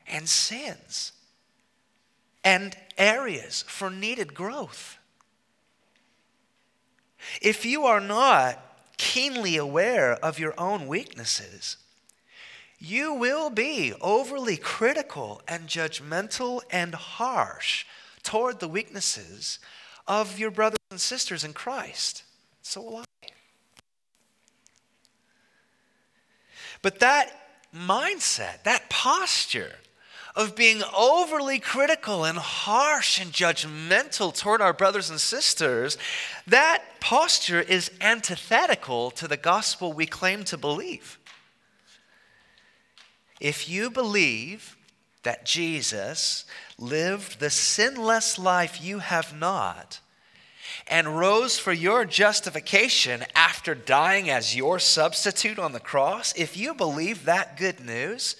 and 0.06 0.28
sins? 0.28 1.12
and 2.44 2.76
areas 2.96 3.64
for 3.66 3.90
needed 3.90 4.34
growth. 4.34 4.98
If 7.42 7.66
you 7.66 7.84
are 7.84 8.00
not 8.00 8.58
keenly 8.96 9.56
aware 9.56 10.12
of 10.12 10.38
your 10.38 10.54
own 10.58 10.86
weaknesses, 10.86 11.76
you 12.80 13.14
will 13.14 13.50
be 13.50 13.92
overly 14.00 14.56
critical 14.56 15.42
and 15.46 15.68
judgmental 15.68 16.62
and 16.70 16.94
harsh 16.94 17.84
toward 18.22 18.58
the 18.58 18.68
weaknesses 18.68 19.58
of 20.08 20.38
your 20.38 20.50
brothers 20.50 20.80
and 20.90 21.00
sisters 21.00 21.44
in 21.44 21.52
Christ. 21.52 22.24
So 22.62 22.80
will 22.82 22.96
I. 22.96 23.04
But 26.82 27.00
that 27.00 27.30
mindset, 27.74 28.62
that 28.64 28.88
posture, 28.88 29.74
of 30.36 30.54
being 30.54 30.82
overly 30.96 31.58
critical 31.58 32.24
and 32.24 32.38
harsh 32.38 33.20
and 33.20 33.32
judgmental 33.32 34.36
toward 34.36 34.60
our 34.60 34.72
brothers 34.72 35.10
and 35.10 35.20
sisters, 35.20 35.98
that 36.46 36.82
posture 37.00 37.60
is 37.60 37.90
antithetical 38.00 39.10
to 39.10 39.26
the 39.26 39.36
gospel 39.36 39.92
we 39.92 40.06
claim 40.06 40.44
to 40.44 40.56
believe. 40.56 41.18
If 43.40 43.68
you 43.68 43.90
believe 43.90 44.76
that 45.22 45.44
Jesus 45.44 46.44
lived 46.78 47.40
the 47.40 47.50
sinless 47.50 48.38
life 48.38 48.82
you 48.82 48.98
have 48.98 49.36
not, 49.36 50.00
and 50.86 51.18
rose 51.18 51.58
for 51.58 51.72
your 51.72 52.04
justification 52.04 53.24
after 53.34 53.74
dying 53.74 54.28
as 54.30 54.56
your 54.56 54.78
substitute 54.78 55.58
on 55.58 55.72
the 55.72 55.80
cross, 55.80 56.32
if 56.36 56.56
you 56.56 56.74
believe 56.74 57.24
that 57.24 57.56
good 57.56 57.80
news, 57.80 58.36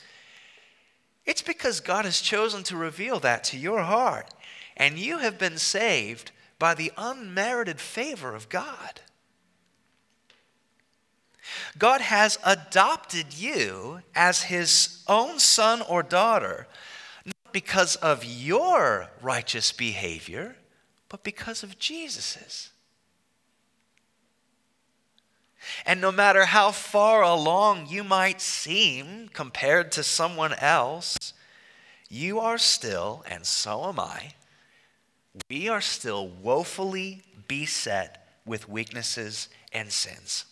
it's 1.25 1.42
because 1.42 1.80
God 1.80 2.04
has 2.04 2.21
chosen 2.21 2.62
to 2.64 2.76
reveal 2.76 3.21
that 3.21 3.45
to 3.45 3.59
your 3.59 3.83
heart. 3.83 4.33
And 4.76 4.99
you 4.99 5.19
have 5.19 5.38
been 5.38 5.59
saved 5.59 6.33
by 6.59 6.75
the 6.75 6.92
unmerited 6.97 7.80
favor 7.80 8.35
of 8.35 8.49
God. 8.49 9.00
God 11.79 12.00
has 12.00 12.38
adopted 12.45 13.35
you 13.35 14.00
as 14.14 14.43
his 14.45 15.02
own 15.07 15.38
son 15.38 15.83
or 15.83 16.02
daughter, 16.02 16.67
not 17.25 17.52
because 17.52 17.97
of 17.97 18.25
your 18.25 19.09
righteous 19.21 19.73
behavior, 19.73 20.57
but 21.09 21.25
because 21.25 21.62
of 21.62 21.79
Jesus's. 21.79 22.71
And 25.85 26.00
no 26.00 26.11
matter 26.11 26.47
how 26.47 26.71
far 26.71 27.23
along 27.23 27.87
you 27.88 28.02
might 28.02 28.40
seem 28.40 29.29
compared 29.29 29.93
to 29.93 30.02
someone 30.02 30.55
else, 30.55 31.35
you 32.09 32.40
are 32.40 32.59
still, 32.59 33.23
and 33.29 33.47
so 33.47 33.85
am 33.85 34.00
I, 34.00 34.35
we 35.49 35.69
are 35.69 35.81
still 35.81 36.29
woefully 36.29 37.23
beset 37.47 38.26
with 38.45 38.69
weaknesses 38.69 39.49
and 39.73 39.93
sins. 39.93 40.45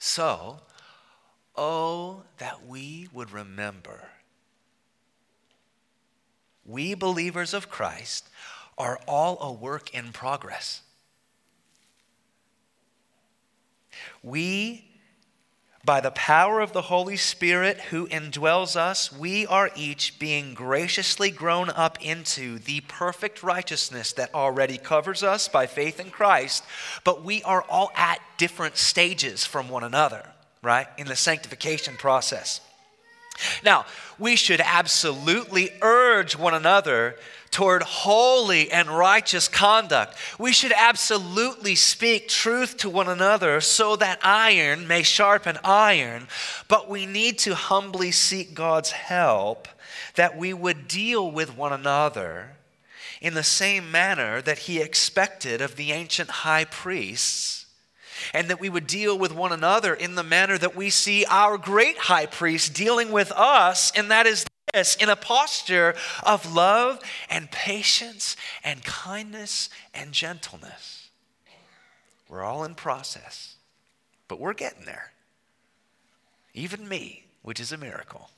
So, 0.00 0.60
oh, 1.54 2.22
that 2.38 2.66
we 2.66 3.08
would 3.12 3.30
remember. 3.30 4.08
We 6.64 6.94
believers 6.94 7.52
of 7.52 7.68
Christ 7.68 8.28
are 8.78 8.98
all 9.06 9.38
a 9.42 9.52
work 9.52 9.94
in 9.94 10.10
progress. 10.12 10.80
We 14.22 14.89
by 15.84 16.00
the 16.00 16.10
power 16.10 16.60
of 16.60 16.72
the 16.72 16.82
Holy 16.82 17.16
Spirit 17.16 17.80
who 17.80 18.06
indwells 18.08 18.76
us, 18.76 19.10
we 19.10 19.46
are 19.46 19.70
each 19.74 20.18
being 20.18 20.52
graciously 20.52 21.30
grown 21.30 21.70
up 21.70 22.02
into 22.04 22.58
the 22.58 22.80
perfect 22.82 23.42
righteousness 23.42 24.12
that 24.12 24.34
already 24.34 24.76
covers 24.76 25.22
us 25.22 25.48
by 25.48 25.66
faith 25.66 25.98
in 25.98 26.10
Christ, 26.10 26.64
but 27.02 27.24
we 27.24 27.42
are 27.44 27.62
all 27.62 27.90
at 27.96 28.20
different 28.36 28.76
stages 28.76 29.46
from 29.46 29.70
one 29.70 29.84
another, 29.84 30.28
right, 30.62 30.86
in 30.98 31.06
the 31.06 31.16
sanctification 31.16 31.96
process. 31.96 32.60
Now, 33.64 33.86
we 34.18 34.36
should 34.36 34.60
absolutely 34.60 35.70
urge 35.80 36.36
one 36.36 36.54
another 36.54 37.16
toward 37.50 37.82
holy 37.82 38.70
and 38.70 38.88
righteous 38.88 39.48
conduct. 39.48 40.16
We 40.38 40.52
should 40.52 40.72
absolutely 40.72 41.74
speak 41.74 42.28
truth 42.28 42.76
to 42.78 42.90
one 42.90 43.08
another 43.08 43.60
so 43.60 43.96
that 43.96 44.20
iron 44.22 44.86
may 44.86 45.02
sharpen 45.02 45.58
iron, 45.64 46.28
but 46.68 46.88
we 46.88 47.06
need 47.06 47.38
to 47.40 47.54
humbly 47.54 48.12
seek 48.12 48.54
God's 48.54 48.92
help 48.92 49.68
that 50.14 50.36
we 50.36 50.52
would 50.52 50.86
deal 50.86 51.30
with 51.30 51.56
one 51.56 51.72
another 51.72 52.56
in 53.20 53.34
the 53.34 53.42
same 53.42 53.90
manner 53.90 54.40
that 54.42 54.60
He 54.60 54.80
expected 54.80 55.60
of 55.60 55.76
the 55.76 55.92
ancient 55.92 56.30
high 56.30 56.64
priests 56.64 57.59
and 58.34 58.48
that 58.48 58.60
we 58.60 58.68
would 58.68 58.86
deal 58.86 59.18
with 59.18 59.32
one 59.32 59.52
another 59.52 59.94
in 59.94 60.14
the 60.14 60.22
manner 60.22 60.58
that 60.58 60.76
we 60.76 60.90
see 60.90 61.24
our 61.26 61.58
great 61.58 61.96
high 61.96 62.26
priest 62.26 62.74
dealing 62.74 63.12
with 63.12 63.32
us, 63.32 63.92
and 63.96 64.10
that 64.10 64.26
is 64.26 64.46
this 64.72 64.96
in 64.96 65.08
a 65.08 65.16
posture 65.16 65.94
of 66.22 66.54
love 66.54 67.00
and 67.28 67.50
patience 67.50 68.36
and 68.62 68.84
kindness 68.84 69.68
and 69.94 70.12
gentleness. 70.12 71.10
We're 72.28 72.44
all 72.44 72.64
in 72.64 72.74
process, 72.74 73.56
but 74.28 74.38
we're 74.38 74.54
getting 74.54 74.84
there. 74.84 75.12
Even 76.54 76.88
me, 76.88 77.24
which 77.42 77.58
is 77.58 77.72
a 77.72 77.76
miracle. 77.76 78.30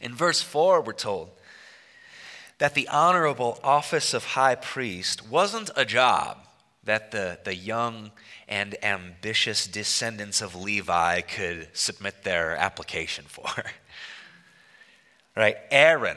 In 0.00 0.14
verse 0.14 0.42
4, 0.42 0.80
we're 0.80 0.92
told, 0.92 1.30
that 2.62 2.74
the 2.74 2.86
honorable 2.86 3.58
office 3.64 4.14
of 4.14 4.24
high 4.24 4.54
priest 4.54 5.28
wasn't 5.28 5.68
a 5.74 5.84
job 5.84 6.38
that 6.84 7.10
the, 7.10 7.36
the 7.42 7.56
young 7.56 8.12
and 8.46 8.76
ambitious 8.84 9.66
descendants 9.66 10.40
of 10.40 10.54
Levi 10.54 11.22
could 11.22 11.66
submit 11.72 12.22
their 12.22 12.54
application 12.54 13.24
for. 13.26 13.48
right? 15.36 15.56
Aaron 15.72 16.16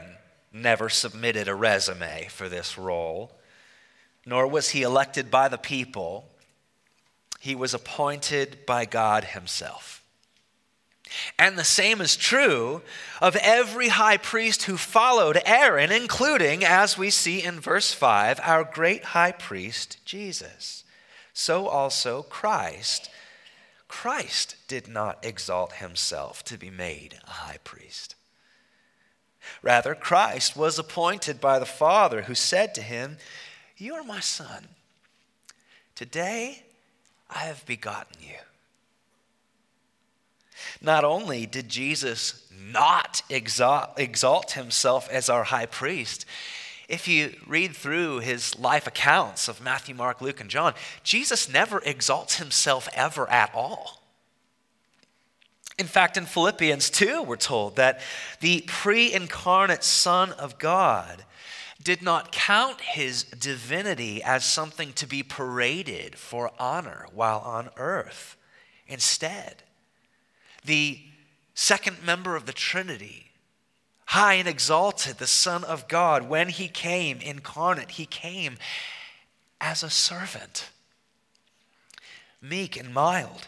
never 0.54 0.88
submitted 0.88 1.48
a 1.48 1.56
resume 1.56 2.28
for 2.30 2.48
this 2.48 2.78
role, 2.78 3.32
nor 4.24 4.46
was 4.46 4.70
he 4.70 4.84
elected 4.84 5.32
by 5.32 5.48
the 5.48 5.58
people. 5.58 6.30
He 7.40 7.56
was 7.56 7.74
appointed 7.74 8.68
by 8.68 8.86
God 8.86 9.24
Himself. 9.24 10.04
And 11.38 11.58
the 11.58 11.64
same 11.64 12.02
is 12.02 12.16
true 12.16 12.82
of 13.22 13.36
every 13.38 13.90
high 13.90 14.18
priest 14.18 14.64
who 14.64 14.78
followed 14.78 15.42
Aaron, 15.46 15.92
including, 15.92 16.64
as 16.64 16.98
we 16.98 17.10
see 17.10 17.44
in 17.44 17.60
verse 17.60 17.94
5, 17.94 18.40
our 18.44 18.64
great 18.64 19.04
high 19.06 19.32
priest, 19.32 19.98
Jesus. 20.06 20.84
So 21.34 21.68
also 21.68 22.24
Christ. 22.24 23.10
Christ 23.88 24.56
did 24.68 24.88
not 24.88 25.24
exalt 25.24 25.74
himself 25.74 26.44
to 26.46 26.58
be 26.58 26.70
made 26.70 27.20
a 27.28 27.32
high 27.32 27.60
priest. 27.64 28.16
Rather, 29.62 29.96
Christ 29.96 30.56
was 30.56 30.80
appointed 30.80 31.40
by 31.40 31.60
the 31.60 31.66
Father, 31.66 32.24
who 32.24 32.36
said 32.36 32.74
to 32.76 32.82
him, 32.82 33.18
You 33.78 33.94
are 33.96 34.04
my 34.04 34.20
son. 34.20 34.68
Today 35.94 36.64
I 37.30 37.40
have 37.40 37.66
begotten 37.66 38.18
you. 38.22 38.38
Not 40.82 41.04
only 41.04 41.46
did 41.46 41.70
Jesus 41.70 42.48
not 42.52 43.22
exalt, 43.30 43.92
exalt 43.98 44.52
himself 44.52 45.10
as 45.10 45.30
our 45.30 45.46
high 45.46 45.66
priest, 45.66 46.26
if 46.88 47.08
you 47.08 47.36
read 47.48 47.76
through 47.76 48.20
his 48.20 48.58
life 48.60 48.86
accounts 48.86 49.48
of 49.48 49.62
Matthew, 49.62 49.96
Mark, 49.96 50.22
Luke, 50.22 50.40
and 50.40 50.50
John, 50.50 50.74
Jesus 51.04 51.52
never 51.52 51.80
exalts 51.80 52.38
himself 52.38 52.88
ever 52.94 53.30
at 53.30 53.54
all. 53.56 54.04
In 55.78 55.88
fact, 55.88 56.16
in 56.16 56.26
Philippians 56.26 56.90
2, 56.90 57.24
we're 57.24 57.36
told 57.36 57.76
that 57.76 58.00
the 58.40 58.64
pre 58.68 59.12
incarnate 59.12 59.84
Son 59.84 60.32
of 60.34 60.58
God 60.58 61.26
did 61.84 62.02
not 62.02 62.32
count 62.32 62.82
his 62.82 63.24
divinity 63.24 64.24
as 64.24 64.46
something 64.46 64.94
to 64.94 65.06
be 65.06 65.22
paraded 65.22 66.18
for 66.18 66.52
honor 66.58 67.08
while 67.14 67.40
on 67.40 67.70
earth. 67.78 68.38
Instead, 68.88 69.64
the 70.66 71.00
second 71.54 72.04
member 72.04 72.36
of 72.36 72.46
the 72.46 72.54
Trinity, 72.54 73.32
high 74.08 74.36
and 74.36 74.48
exalted, 74.48 75.18
the 75.18 75.28
Son 75.28 75.64
of 75.64 75.88
God, 75.88 76.30
when 76.30 76.50
he 76.50 76.68
came 76.68 77.20
incarnate, 77.20 77.92
he 77.92 78.06
came 78.06 78.58
as 79.60 79.84
a 79.84 79.90
servant, 79.90 80.70
meek 82.42 82.78
and 82.78 82.94
mild, 82.94 83.48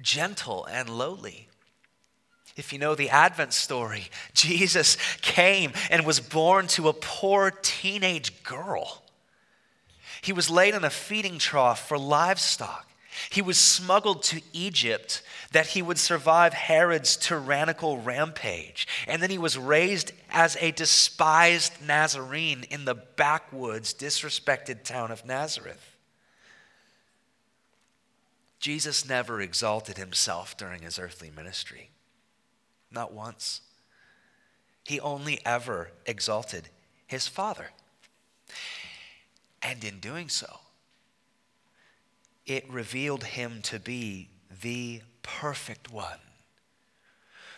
gentle 0.00 0.66
and 0.66 0.88
lowly. 0.88 1.48
If 2.56 2.72
you 2.72 2.78
know 2.78 2.94
the 2.94 3.08
Advent 3.08 3.52
story, 3.52 4.08
Jesus 4.34 4.96
came 5.22 5.72
and 5.90 6.04
was 6.04 6.20
born 6.20 6.66
to 6.68 6.88
a 6.88 6.92
poor 6.92 7.50
teenage 7.50 8.42
girl. 8.42 9.02
He 10.20 10.32
was 10.32 10.50
laid 10.50 10.74
in 10.74 10.84
a 10.84 10.90
feeding 10.90 11.38
trough 11.38 11.88
for 11.88 11.98
livestock. 11.98 12.86
He 13.30 13.42
was 13.42 13.58
smuggled 13.58 14.22
to 14.24 14.40
Egypt 14.52 15.22
that 15.52 15.68
he 15.68 15.82
would 15.82 15.98
survive 15.98 16.54
Herod's 16.54 17.16
tyrannical 17.16 17.98
rampage. 17.98 18.88
And 19.06 19.22
then 19.22 19.30
he 19.30 19.38
was 19.38 19.58
raised 19.58 20.12
as 20.30 20.56
a 20.60 20.70
despised 20.70 21.74
Nazarene 21.86 22.64
in 22.70 22.84
the 22.84 22.94
backwoods, 22.94 23.92
disrespected 23.92 24.82
town 24.82 25.10
of 25.10 25.26
Nazareth. 25.26 25.96
Jesus 28.60 29.06
never 29.08 29.40
exalted 29.40 29.98
himself 29.98 30.56
during 30.56 30.82
his 30.82 30.98
earthly 30.98 31.30
ministry, 31.34 31.90
not 32.90 33.12
once. 33.12 33.60
He 34.84 35.00
only 35.00 35.44
ever 35.44 35.90
exalted 36.06 36.68
his 37.06 37.28
Father. 37.28 37.70
And 39.62 39.84
in 39.84 39.98
doing 40.00 40.28
so, 40.28 40.61
it 42.46 42.70
revealed 42.70 43.24
him 43.24 43.60
to 43.62 43.78
be 43.78 44.28
the 44.62 45.02
perfect 45.22 45.92
one, 45.92 46.18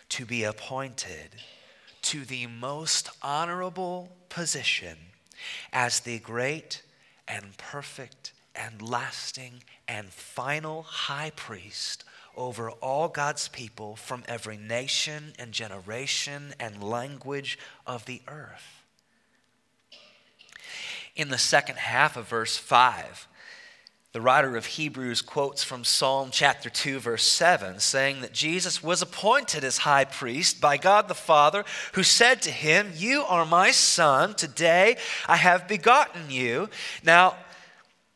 to 0.09 0.25
be 0.25 0.43
appointed 0.43 1.35
to 2.03 2.23
the 2.25 2.47
most 2.47 3.09
honorable 3.21 4.11
position 4.29 4.97
as 5.73 6.01
the 6.01 6.19
great 6.19 6.83
and 7.27 7.57
perfect 7.57 8.31
and 8.55 8.81
lasting 8.81 9.63
and 9.87 10.09
final 10.09 10.83
high 10.83 11.31
priest 11.35 12.03
over 12.37 12.69
all 12.69 13.07
God's 13.07 13.47
people 13.47 13.95
from 13.95 14.23
every 14.27 14.57
nation 14.57 15.33
and 15.39 15.51
generation 15.51 16.53
and 16.59 16.83
language 16.83 17.57
of 17.87 18.05
the 18.05 18.21
earth. 18.27 18.83
In 21.15 21.29
the 21.29 21.37
second 21.37 21.77
half 21.77 22.17
of 22.17 22.27
verse 22.27 22.57
5, 22.57 23.27
the 24.15 24.21
writer 24.21 24.55
of 24.55 24.65
Hebrews 24.65 25.21
quotes 25.21 25.61
from 25.61 25.83
Psalm 25.83 26.29
chapter 26.31 26.69
2, 26.69 26.99
verse 26.99 27.25
7, 27.25 27.81
saying 27.81 28.21
that 28.21 28.31
Jesus 28.31 28.81
was 28.81 29.01
appointed 29.01 29.65
as 29.65 29.79
high 29.79 30.05
priest 30.05 30.61
by 30.61 30.77
God 30.77 31.09
the 31.09 31.13
Father, 31.13 31.65
who 31.95 32.01
said 32.01 32.41
to 32.43 32.49
him, 32.49 32.93
You 32.95 33.23
are 33.23 33.45
my 33.45 33.71
son, 33.71 34.33
today 34.33 34.95
I 35.27 35.35
have 35.35 35.67
begotten 35.67 36.29
you. 36.29 36.69
Now, 37.03 37.35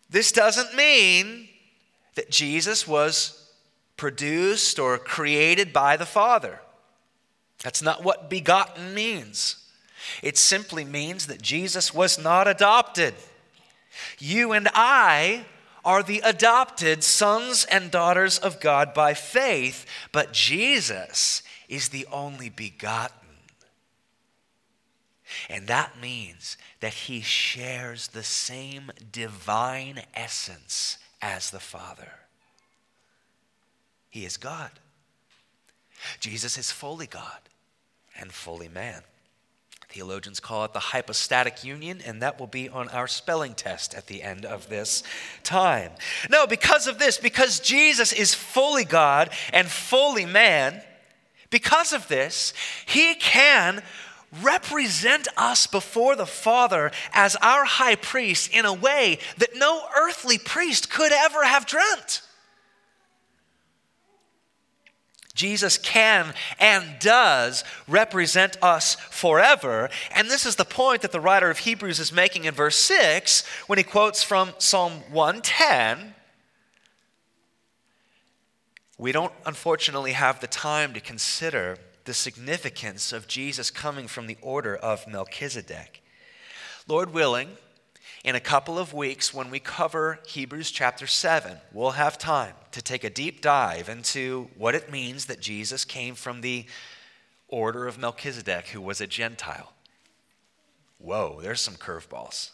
this 0.09 0.31
doesn't 0.31 0.73
mean 0.73 1.49
that 2.15 2.31
Jesus 2.31 2.88
was 2.88 3.51
produced 3.97 4.79
or 4.79 4.97
created 4.99 5.73
by 5.73 5.97
the 5.97 6.05
Father. 6.05 6.62
That's 7.62 7.81
not 7.81 8.05
what 8.05 8.29
begotten 8.29 8.93
means. 8.93 9.57
It 10.23 10.38
simply 10.38 10.85
means 10.85 11.27
that 11.27 11.41
Jesus 11.41 11.93
was 11.93 12.17
not 12.17 12.47
adopted. 12.47 13.15
You 14.17 14.53
and 14.53 14.69
I 14.73 15.43
are 15.84 16.04
the 16.04 16.22
adopted 16.24 17.04
sons 17.04 17.65
and 17.65 17.92
daughters 17.92 18.38
of 18.38 18.60
God 18.60 18.94
by 18.94 19.13
faith, 19.13 19.86
but 20.12 20.34
Jesus 20.34 21.42
is 21.68 21.89
the 21.89 22.06
only 22.12 22.50
begotten. 22.50 23.15
And 25.50 25.68
that 25.68 26.00
means 26.02 26.58
that 26.80 26.94
he 26.94 27.22
shares 27.22 28.08
the 28.08 28.24
same 28.24 28.92
divine 29.12 30.02
essence 30.15 30.98
as 31.22 31.52
the 31.52 31.60
Father. 31.60 32.12
He 34.10 34.26
is 34.26 34.38
God. 34.38 34.72
Jesus 36.20 36.58
is 36.58 36.72
fully 36.72 37.08
God 37.08 37.39
and 38.20 38.32
fully 38.32 38.70
man. 38.70 39.04
Theologians 39.89 40.39
call 40.39 40.65
it 40.65 40.73
the 40.73 40.80
hypostatic 40.80 41.63
union, 41.63 41.99
and 42.06 42.21
that 42.21 42.39
will 42.39 42.47
be 42.47 42.69
on 42.69 42.89
our 42.89 43.08
spelling 43.08 43.56
test 43.56 43.95
at 43.95 44.06
the 44.06 44.21
end 44.21 44.45
of 44.45 44.69
this 44.69 45.02
time. 45.43 45.91
No, 46.30 46.45
because 46.45 46.86
of 46.86 46.99
this, 46.99 47.17
because 47.17 47.60
Jesus 47.60 48.13
is 48.13 48.36
fully 48.36 48.86
God 48.86 49.32
and 49.52 49.67
fully 49.67 50.28
man, 50.28 50.84
because 51.49 51.91
of 51.91 52.08
this, 52.08 52.54
he 52.86 53.15
can 53.15 53.82
represent 54.43 55.28
us 55.36 55.65
before 55.65 56.15
the 56.15 56.28
Father 56.28 56.91
as 57.12 57.36
our 57.38 57.65
high 57.65 57.95
priest 57.95 58.54
in 58.54 58.65
a 58.65 58.73
way 58.73 59.17
that 59.38 59.56
no 59.56 59.82
earthly 59.97 60.38
priest 60.38 60.91
could 60.91 61.12
ever 61.12 61.43
have 61.43 61.65
dreamt. 61.65 62.21
Jesus 65.39 65.78
can 65.78 66.34
and 66.60 66.99
does 66.99 67.63
represent 67.88 68.62
us 68.62 68.95
forever. 68.95 69.89
And 70.13 70.30
this 70.30 70.45
is 70.45 70.58
the 70.58 70.65
point 70.65 71.02
that 71.02 71.13
the 71.13 71.21
writer 71.21 71.49
of 71.49 71.60
Hebrews 71.60 71.97
is 71.97 72.12
making 72.12 72.43
in 72.43 72.54
verse 72.54 72.75
6 72.75 73.47
when 73.67 73.78
he 73.78 73.84
quotes 73.84 74.21
from 74.21 74.52
Psalm 74.58 75.02
110. 75.12 76.13
We 78.97 79.13
don't 79.13 79.32
unfortunately 79.45 80.12
have 80.12 80.41
the 80.41 80.47
time 80.47 80.93
to 80.93 80.99
consider 80.99 81.78
the 82.04 82.13
significance 82.13 83.13
of 83.13 83.30
Jesus 83.30 83.71
coming 83.71 84.10
from 84.10 84.28
the 84.28 84.38
order 84.41 84.75
of 84.75 85.08
Melchizedek. 85.08 86.04
Lord 86.86 87.13
willing, 87.13 87.52
in 88.23 88.36
a 88.36 88.39
couple 88.39 88.77
of 88.77 88.93
weeks, 88.93 89.34
when 89.34 89.49
we 89.49 89.60
cover 89.60 90.19
Hebrews 90.27 90.71
chapter 90.71 91.08
7, 91.08 91.58
we'll 91.71 91.91
have 91.91 92.17
time 92.17 92.53
to 92.71 92.82
take 92.82 93.03
a 93.03 93.10
deep 93.10 93.41
dive 93.41 93.88
into 93.88 94.49
what 94.58 94.75
it 94.75 94.91
means 94.91 95.25
that 95.25 95.39
Jesus 95.39 95.86
came 95.86 96.15
from 96.15 96.41
the 96.41 96.65
order 97.47 97.88
of 97.88 97.97
Melchizedek, 97.97 98.67
who 98.67 98.82
was 98.82 98.99
a 98.99 99.08
Gentile. 99.08 99.71
Whoa, 100.97 101.39
there's 101.41 101.62
some 101.62 101.75
curveballs. 101.75 102.51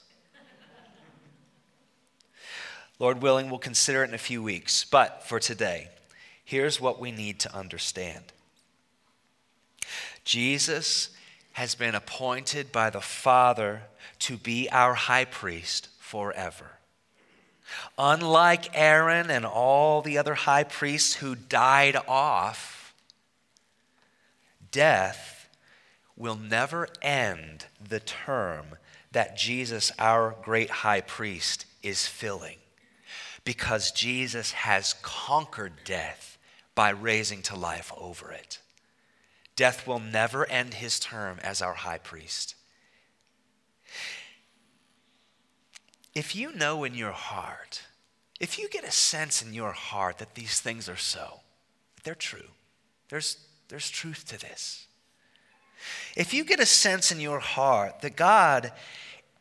Lord 2.99 3.21
willing, 3.21 3.49
we'll 3.49 3.59
consider 3.59 4.03
it 4.03 4.09
in 4.09 4.13
a 4.13 4.19
few 4.19 4.41
weeks. 4.41 4.85
But 4.85 5.27
for 5.27 5.39
today, 5.39 5.89
here's 6.45 6.79
what 6.79 6.99
we 6.99 7.11
need 7.11 7.39
to 7.41 7.55
understand 7.55 8.23
Jesus 10.23 11.09
has 11.55 11.73
been 11.73 11.95
appointed 11.95 12.69
by 12.69 12.89
the 12.89 12.99
Father 12.99 13.81
to 14.19 14.35
be 14.35 14.69
our 14.71 14.93
high 14.93 15.23
priest 15.23 15.87
forever. 15.99 16.69
Unlike 17.97 18.71
Aaron 18.73 19.31
and 19.31 19.45
all 19.45 20.01
the 20.01 20.17
other 20.17 20.33
high 20.33 20.65
priests 20.65 21.13
who 21.15 21.33
died 21.33 21.95
off, 22.09 22.93
death 24.69 25.47
will 26.17 26.35
never 26.35 26.89
end 27.01 27.67
the 27.81 28.01
term 28.01 28.65
that 29.13 29.37
Jesus, 29.37 29.93
our 29.97 30.35
great 30.41 30.69
high 30.69 30.99
priest, 30.99 31.65
is 31.81 32.05
filling. 32.05 32.57
Because 33.45 33.91
Jesus 33.91 34.51
has 34.51 34.93
conquered 35.01 35.85
death 35.85 36.37
by 36.75 36.89
raising 36.89 37.41
to 37.43 37.55
life 37.55 37.93
over 37.97 38.33
it. 38.33 38.59
Death 39.55 39.87
will 39.87 39.99
never 39.99 40.45
end 40.49 40.75
his 40.75 40.99
term 40.99 41.39
as 41.41 41.61
our 41.61 41.73
high 41.73 41.97
priest. 41.97 42.55
If 46.13 46.35
you 46.35 46.53
know 46.53 46.83
in 46.83 46.93
your 46.93 47.11
heart, 47.11 47.83
if 48.39 48.59
you 48.59 48.69
get 48.69 48.83
a 48.83 48.91
sense 48.91 49.41
in 49.41 49.53
your 49.53 49.71
heart 49.71 50.17
that 50.17 50.35
these 50.35 50.59
things 50.59 50.89
are 50.89 50.97
so, 50.97 51.41
they're 52.03 52.15
true, 52.15 52.49
there's, 53.09 53.37
there's 53.69 53.89
truth 53.89 54.25
to 54.27 54.39
this. 54.39 54.87
If 56.15 56.33
you 56.33 56.43
get 56.43 56.59
a 56.59 56.65
sense 56.65 57.11
in 57.11 57.19
your 57.19 57.39
heart 57.39 58.01
that 58.01 58.15
God 58.15 58.71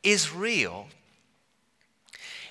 is 0.03 0.33
real, 0.33 0.89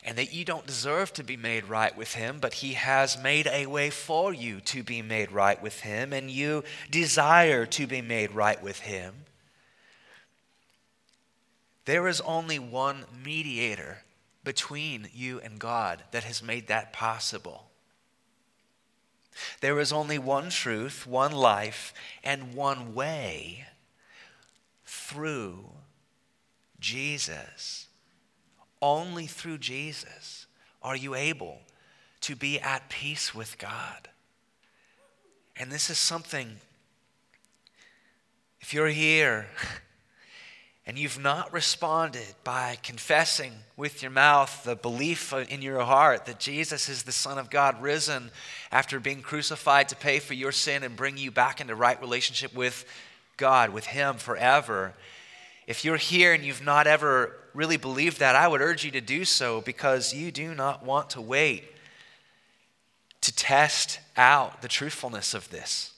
and 0.05 0.17
that 0.17 0.33
you 0.33 0.43
don't 0.45 0.67
deserve 0.67 1.13
to 1.13 1.23
be 1.23 1.37
made 1.37 1.65
right 1.65 1.95
with 1.95 2.13
Him, 2.13 2.39
but 2.39 2.55
He 2.55 2.73
has 2.73 3.21
made 3.21 3.47
a 3.47 3.65
way 3.65 3.89
for 3.89 4.33
you 4.33 4.59
to 4.61 4.83
be 4.83 5.01
made 5.01 5.31
right 5.31 5.61
with 5.61 5.81
Him, 5.81 6.13
and 6.13 6.29
you 6.29 6.63
desire 6.91 7.65
to 7.67 7.87
be 7.87 8.01
made 8.01 8.31
right 8.31 8.61
with 8.61 8.79
Him. 8.79 9.13
There 11.85 12.07
is 12.07 12.21
only 12.21 12.59
one 12.59 13.05
mediator 13.23 14.03
between 14.43 15.07
you 15.13 15.39
and 15.39 15.59
God 15.59 16.03
that 16.11 16.23
has 16.23 16.43
made 16.43 16.67
that 16.67 16.93
possible. 16.93 17.69
There 19.61 19.79
is 19.79 19.91
only 19.91 20.19
one 20.19 20.49
truth, 20.49 21.07
one 21.07 21.31
life, 21.31 21.93
and 22.23 22.53
one 22.53 22.93
way 22.93 23.65
through 24.85 25.71
Jesus. 26.79 27.87
Only 28.83 29.27
through 29.27 29.59
Jesus 29.59 30.45
are 30.81 30.97
you 30.97 31.15
able 31.15 31.59
to 32.19 32.35
be 32.35 32.59
at 32.59 32.89
peace 32.89 33.33
with 33.33 33.57
God. 33.57 34.09
And 35.55 35.71
this 35.71 35.89
is 35.89 35.97
something, 35.97 36.57
if 38.59 38.73
you're 38.73 38.89
here 38.89 39.47
and 40.85 40.99
you've 40.99 41.17
not 41.17 41.53
responded 41.53 42.35
by 42.43 42.77
confessing 42.83 43.53
with 43.77 44.01
your 44.01 44.11
mouth 44.11 44.65
the 44.65 44.75
belief 44.75 45.31
in 45.31 45.61
your 45.61 45.79
heart 45.79 46.25
that 46.25 46.41
Jesus 46.41 46.89
is 46.89 47.03
the 47.03 47.13
Son 47.13 47.37
of 47.37 47.49
God 47.49 47.81
risen 47.81 48.31
after 48.69 48.99
being 48.99 49.21
crucified 49.21 49.87
to 49.89 49.95
pay 49.95 50.19
for 50.19 50.33
your 50.33 50.51
sin 50.51 50.83
and 50.83 50.97
bring 50.97 51.15
you 51.15 51.31
back 51.31 51.61
into 51.61 51.73
right 51.73 52.01
relationship 52.01 52.53
with 52.53 52.83
God, 53.37 53.69
with 53.69 53.85
Him 53.85 54.17
forever. 54.17 54.93
If 55.67 55.85
you're 55.85 55.95
here 55.95 56.33
and 56.33 56.43
you've 56.43 56.61
not 56.61 56.85
ever 56.85 57.37
really 57.53 57.77
believe 57.77 58.19
that, 58.19 58.35
I 58.35 58.47
would 58.47 58.61
urge 58.61 58.83
you 58.83 58.91
to 58.91 59.01
do 59.01 59.25
so 59.25 59.61
because 59.61 60.13
you 60.13 60.31
do 60.31 60.55
not 60.55 60.83
want 60.85 61.11
to 61.11 61.21
wait 61.21 61.65
to 63.21 63.35
test 63.35 63.99
out 64.17 64.61
the 64.61 64.67
truthfulness 64.67 65.33
of 65.33 65.49
this. 65.49 65.93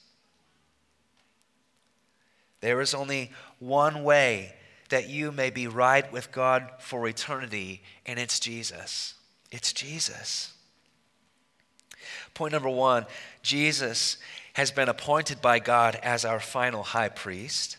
There 2.61 2.81
is 2.81 2.93
only 2.93 3.31
one 3.59 4.03
way 4.03 4.53
that 4.89 5.09
you 5.09 5.31
may 5.31 5.49
be 5.49 5.67
right 5.67 6.11
with 6.11 6.31
God 6.31 6.69
for 6.79 7.07
eternity, 7.07 7.81
and 8.05 8.19
it's 8.19 8.39
Jesus. 8.39 9.15
It's 9.51 9.73
Jesus. 9.73 10.53
Point 12.33 12.53
number 12.53 12.69
one 12.69 13.05
Jesus 13.41 14.17
has 14.53 14.71
been 14.71 14.89
appointed 14.89 15.41
by 15.41 15.59
God 15.59 15.99
as 16.03 16.25
our 16.25 16.39
final 16.39 16.83
high 16.83 17.09
priest. 17.09 17.77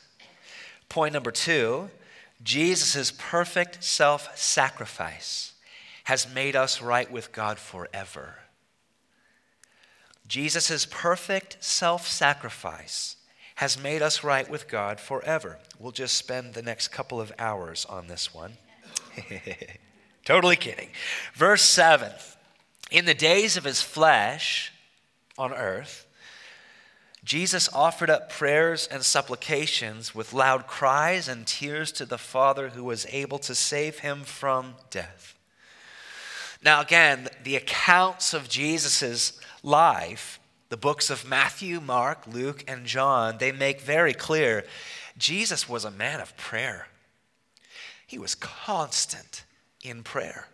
Point 0.88 1.12
number 1.12 1.30
two 1.30 1.90
Jesus' 2.42 3.12
perfect 3.16 3.82
self 3.82 4.36
sacrifice 4.36 5.54
has 6.04 6.32
made 6.32 6.54
us 6.54 6.80
right 6.80 7.10
with 7.10 7.32
God 7.32 7.58
forever. 7.58 8.36
Jesus' 10.28 10.86
perfect 10.90 11.62
self 11.64 12.06
sacrifice 12.06 13.16
has 13.56 13.82
made 13.82 14.02
us 14.02 14.22
right 14.22 14.48
with 14.48 14.68
God 14.68 15.00
forever. 15.00 15.58
We'll 15.78 15.92
just 15.92 16.16
spend 16.16 16.54
the 16.54 16.62
next 16.62 16.88
couple 16.88 17.20
of 17.20 17.32
hours 17.38 17.86
on 17.86 18.06
this 18.06 18.34
one. 18.34 18.58
totally 20.24 20.56
kidding. 20.56 20.90
Verse 21.34 21.62
7 21.62 22.12
In 22.90 23.06
the 23.06 23.14
days 23.14 23.56
of 23.56 23.64
his 23.64 23.80
flesh 23.80 24.72
on 25.38 25.52
earth, 25.52 26.05
Jesus 27.26 27.68
offered 27.72 28.08
up 28.08 28.30
prayers 28.30 28.86
and 28.86 29.02
supplications 29.02 30.14
with 30.14 30.32
loud 30.32 30.68
cries 30.68 31.26
and 31.26 31.44
tears 31.44 31.90
to 31.90 32.06
the 32.06 32.18
Father 32.18 32.68
who 32.68 32.84
was 32.84 33.04
able 33.10 33.40
to 33.40 33.54
save 33.54 33.98
him 33.98 34.22
from 34.22 34.76
death. 34.90 35.34
Now, 36.62 36.80
again, 36.80 37.28
the 37.42 37.56
accounts 37.56 38.32
of 38.32 38.48
Jesus' 38.48 39.40
life, 39.64 40.38
the 40.68 40.76
books 40.76 41.10
of 41.10 41.28
Matthew, 41.28 41.80
Mark, 41.80 42.28
Luke, 42.28 42.62
and 42.68 42.86
John, 42.86 43.38
they 43.38 43.50
make 43.50 43.80
very 43.80 44.14
clear 44.14 44.64
Jesus 45.18 45.68
was 45.68 45.84
a 45.84 45.90
man 45.90 46.20
of 46.20 46.36
prayer. 46.36 46.86
He 48.06 48.20
was 48.20 48.36
constant 48.36 49.44
in 49.82 50.04
prayer. 50.04 50.46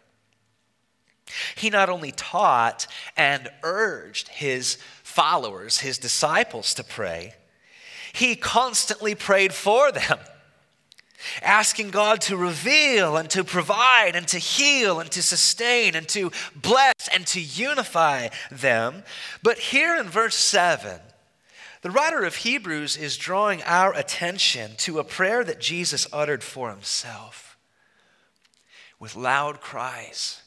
He 1.54 1.70
not 1.70 1.88
only 1.88 2.12
taught 2.12 2.86
and 3.16 3.50
urged 3.62 4.28
his 4.28 4.78
followers, 5.12 5.80
his 5.80 5.98
disciples, 5.98 6.74
to 6.74 6.84
pray, 6.84 7.34
he 8.12 8.34
constantly 8.34 9.14
prayed 9.14 9.52
for 9.52 9.92
them, 9.92 10.18
asking 11.42 11.90
God 11.90 12.20
to 12.22 12.36
reveal 12.36 13.16
and 13.16 13.28
to 13.30 13.44
provide 13.44 14.16
and 14.16 14.26
to 14.28 14.38
heal 14.38 15.00
and 15.00 15.10
to 15.12 15.22
sustain 15.22 15.94
and 15.94 16.08
to 16.08 16.30
bless 16.54 17.08
and 17.12 17.26
to 17.28 17.40
unify 17.40 18.28
them. 18.50 19.04
But 19.42 19.58
here 19.58 19.96
in 19.96 20.08
verse 20.08 20.34
7, 20.34 21.00
The 21.82 21.90
writer 21.90 22.24
of 22.24 22.36
Hebrews 22.36 22.96
is 22.96 23.16
drawing 23.16 23.62
our 23.62 23.94
attention 23.94 24.72
to 24.78 24.98
a 24.98 25.04
prayer 25.04 25.44
that 25.44 25.60
Jesus 25.60 26.06
uttered 26.12 26.42
for 26.42 26.70
himself 26.70 27.56
with 28.98 29.16
loud 29.16 29.60
cries 29.60 30.42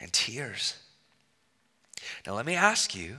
and 0.00 0.12
tears. 0.12 0.78
Now, 2.26 2.34
let 2.34 2.46
me 2.46 2.54
ask 2.54 2.94
you 2.94 3.18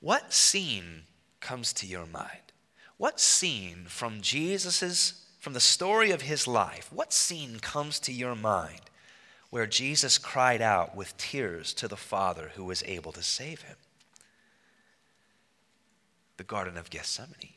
what 0.00 0.32
scene 0.32 1.02
comes 1.40 1.72
to 1.74 1.86
your 1.86 2.06
mind? 2.06 2.52
What 2.96 3.20
scene 3.20 3.84
from 3.86 4.20
Jesus's 4.20 5.26
from 5.38 5.54
the 5.54 5.60
story 5.60 6.10
of 6.10 6.20
his 6.20 6.46
life, 6.46 6.90
what 6.92 7.14
scene 7.14 7.60
comes 7.60 7.98
to 8.00 8.12
your 8.12 8.34
mind 8.34 8.82
where 9.48 9.66
Jesus 9.66 10.18
cried 10.18 10.60
out 10.60 10.94
with 10.94 11.16
tears 11.16 11.72
to 11.74 11.88
the 11.88 11.96
Father 11.96 12.52
who 12.54 12.64
was 12.64 12.82
able 12.84 13.10
to 13.12 13.22
save 13.22 13.62
him? 13.62 13.76
The 16.36 16.44
Garden 16.44 16.76
of 16.76 16.90
Gethsemane. 16.90 17.54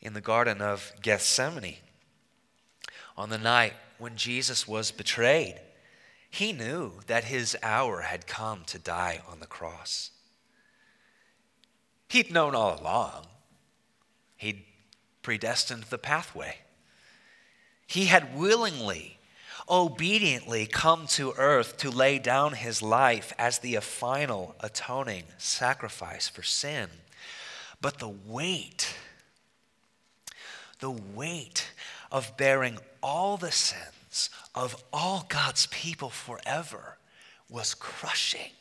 In 0.00 0.14
the 0.14 0.22
Garden 0.22 0.62
of 0.62 0.92
Gethsemane, 1.02 1.76
on 3.16 3.28
the 3.28 3.38
night 3.38 3.74
when 3.98 4.16
Jesus 4.16 4.66
was 4.66 4.90
betrayed, 4.90 5.60
he 6.32 6.54
knew 6.54 6.92
that 7.08 7.24
his 7.24 7.54
hour 7.62 8.00
had 8.00 8.26
come 8.26 8.64
to 8.64 8.78
die 8.78 9.20
on 9.30 9.40
the 9.40 9.46
cross. 9.46 10.12
He'd 12.08 12.32
known 12.32 12.54
all 12.54 12.80
along. 12.80 13.26
He'd 14.38 14.64
predestined 15.20 15.84
the 15.84 15.98
pathway. 15.98 16.56
He 17.86 18.06
had 18.06 18.34
willingly, 18.34 19.18
obediently 19.68 20.64
come 20.64 21.06
to 21.08 21.34
earth 21.36 21.76
to 21.78 21.90
lay 21.90 22.18
down 22.18 22.54
his 22.54 22.80
life 22.80 23.34
as 23.38 23.58
the 23.58 23.76
final 23.76 24.56
atoning 24.60 25.24
sacrifice 25.36 26.28
for 26.28 26.42
sin. 26.42 26.88
But 27.82 27.98
the 27.98 28.08
weight, 28.08 28.96
the 30.80 30.90
weight 30.90 31.72
of 32.10 32.38
bearing 32.38 32.78
all 33.02 33.36
the 33.36 33.52
sins 33.52 33.92
of 34.54 34.82
all 34.92 35.26
God's 35.28 35.66
people 35.66 36.10
forever 36.10 36.98
was 37.48 37.74
crushing. 37.74 38.52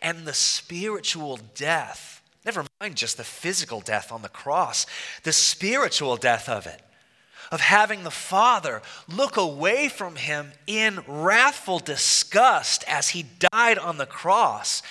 And 0.00 0.26
the 0.26 0.34
spiritual 0.34 1.38
death, 1.54 2.22
never 2.44 2.64
mind 2.80 2.96
just 2.96 3.16
the 3.16 3.24
physical 3.24 3.80
death 3.80 4.12
on 4.12 4.22
the 4.22 4.28
cross, 4.28 4.86
the 5.22 5.32
spiritual 5.32 6.16
death 6.16 6.48
of 6.48 6.66
it, 6.66 6.82
of 7.50 7.60
having 7.60 8.04
the 8.04 8.10
Father 8.10 8.82
look 9.08 9.36
away 9.36 9.88
from 9.88 10.16
him 10.16 10.52
in 10.66 11.00
wrathful 11.06 11.78
disgust 11.78 12.84
as 12.88 13.10
he 13.10 13.26
died 13.52 13.78
on 13.78 13.98
the 13.98 14.06
cross. 14.06 14.82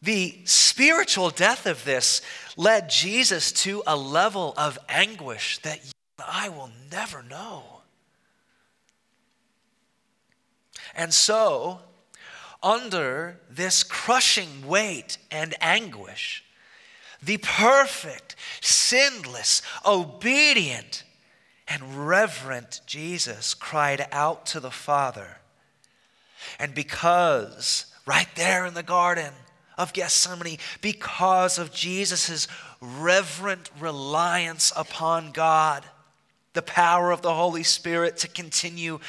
The 0.00 0.38
spiritual 0.44 1.30
death 1.30 1.66
of 1.66 1.84
this 1.84 2.22
led 2.56 2.88
Jesus 2.88 3.50
to 3.52 3.82
a 3.86 3.96
level 3.96 4.54
of 4.56 4.78
anguish 4.88 5.58
that 5.58 5.80
I 6.28 6.48
will 6.48 6.70
never 6.90 7.22
know. 7.22 7.64
And 10.94 11.12
so, 11.12 11.80
under 12.62 13.40
this 13.50 13.82
crushing 13.82 14.66
weight 14.66 15.18
and 15.30 15.54
anguish, 15.60 16.44
the 17.22 17.38
perfect, 17.38 18.36
sinless, 18.60 19.62
obedient, 19.84 21.04
and 21.66 22.08
reverent 22.08 22.80
Jesus 22.86 23.54
cried 23.54 24.06
out 24.12 24.46
to 24.46 24.60
the 24.60 24.70
Father. 24.70 25.38
And 26.58 26.74
because, 26.74 27.86
right 28.06 28.28
there 28.36 28.64
in 28.66 28.74
the 28.74 28.82
garden 28.82 29.32
of 29.76 29.92
Gethsemane, 29.92 30.58
because 30.80 31.58
of 31.58 31.72
Jesus' 31.72 32.48
reverent 32.80 33.70
reliance 33.78 34.72
upon 34.76 35.32
God, 35.32 35.84
the 36.52 36.62
power 36.62 37.10
of 37.10 37.22
the 37.22 37.34
Holy 37.34 37.62
Spirit 37.62 38.16
to 38.18 38.28
continue 38.28 39.00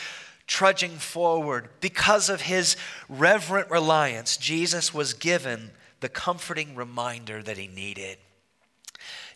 trudging 0.48 0.98
forward. 0.98 1.70
Because 1.80 2.30
of 2.30 2.42
his 2.42 2.76
reverent 3.08 3.70
reliance, 3.70 4.38
Jesus 4.38 4.94
was 4.94 5.14
given 5.14 5.72
the 6.00 6.10
comforting 6.10 6.76
reminder 6.76 7.44
that 7.44 7.58
he 7.58 7.68
needed. 7.68 8.18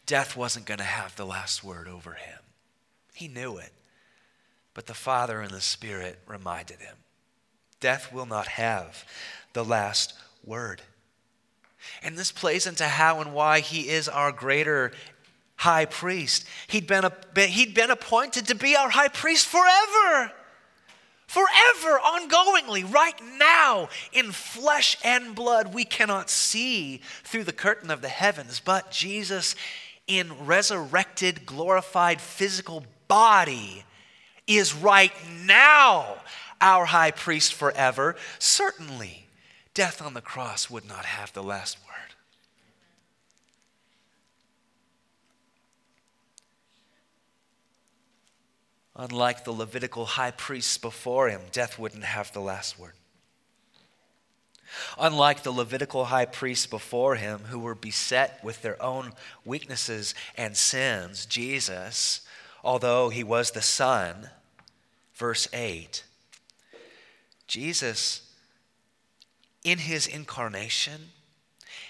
Death 0.05 0.35
wasn't 0.35 0.65
going 0.65 0.79
to 0.79 0.83
have 0.83 1.15
the 1.15 1.25
last 1.25 1.63
word 1.63 1.87
over 1.87 2.13
him. 2.13 2.39
He 3.13 3.27
knew 3.27 3.57
it. 3.57 3.71
But 4.73 4.87
the 4.87 4.93
Father 4.93 5.39
and 5.41 5.51
the 5.51 5.61
Spirit 5.61 6.19
reminded 6.27 6.79
him 6.79 6.97
death 7.79 8.13
will 8.13 8.25
not 8.25 8.47
have 8.47 9.05
the 9.51 9.63
last 9.63 10.13
word. 10.45 10.81
And 12.01 12.17
this 12.17 12.31
plays 12.31 12.65
into 12.65 12.85
how 12.85 13.19
and 13.19 13.33
why 13.33 13.59
he 13.59 13.89
is 13.89 14.07
our 14.07 14.31
greater 14.31 14.93
high 15.63 15.85
priest. 15.85 16.45
He'd 16.67 16.87
been, 16.87 17.09
he'd 17.35 17.73
been 17.73 17.91
appointed 17.91 18.47
to 18.47 18.55
be 18.55 18.75
our 18.75 18.89
high 18.89 19.07
priest 19.07 19.47
forever 19.47 20.31
forever, 21.33 21.99
ongoingly, 21.99 22.93
right 22.93 23.19
now, 23.39 23.89
in 24.11 24.31
flesh 24.31 24.97
and 25.03 25.33
blood. 25.33 25.73
We 25.73 25.83
cannot 25.83 26.29
see 26.29 27.01
through 27.23 27.45
the 27.45 27.51
curtain 27.51 27.89
of 27.89 28.01
the 28.01 28.07
heavens, 28.07 28.59
but 28.59 28.91
Jesus, 28.91 29.55
in 30.05 30.45
resurrected, 30.45 31.47
glorified 31.47 32.21
physical 32.21 32.85
body, 33.07 33.83
is 34.45 34.75
right 34.75 35.13
now 35.43 36.17
our 36.61 36.85
high 36.85 37.11
priest 37.11 37.55
forever. 37.55 38.15
Certainly, 38.37 39.25
death 39.73 40.03
on 40.03 40.13
the 40.13 40.21
cross 40.21 40.69
would 40.69 40.87
not 40.87 41.05
have 41.05 41.33
the 41.33 41.41
last 41.41 41.79
word. 41.87 41.92
Unlike 48.95 49.43
the 49.43 49.51
Levitical 49.51 50.05
high 50.05 50.31
priests 50.31 50.77
before 50.77 51.29
him, 51.29 51.41
death 51.51 51.79
wouldn't 51.79 52.03
have 52.03 52.31
the 52.31 52.41
last 52.41 52.77
word. 52.77 52.93
Unlike 54.99 55.43
the 55.43 55.51
Levitical 55.51 56.05
high 56.05 56.25
priests 56.25 56.67
before 56.67 57.15
him, 57.15 57.39
who 57.49 57.59
were 57.59 57.75
beset 57.75 58.43
with 58.43 58.61
their 58.61 58.81
own 58.81 59.13
weaknesses 59.45 60.13
and 60.35 60.55
sins, 60.55 61.25
Jesus, 61.25 62.21
although 62.63 63.09
he 63.09 63.23
was 63.23 63.51
the 63.51 63.61
Son, 63.61 64.29
verse 65.15 65.47
8, 65.53 66.03
Jesus, 67.47 68.31
in 69.63 69.79
his 69.79 70.07
incarnation, 70.07 71.09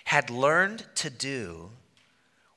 had 0.05 0.29
learned 0.29 0.85
to 0.95 1.09
do 1.09 1.71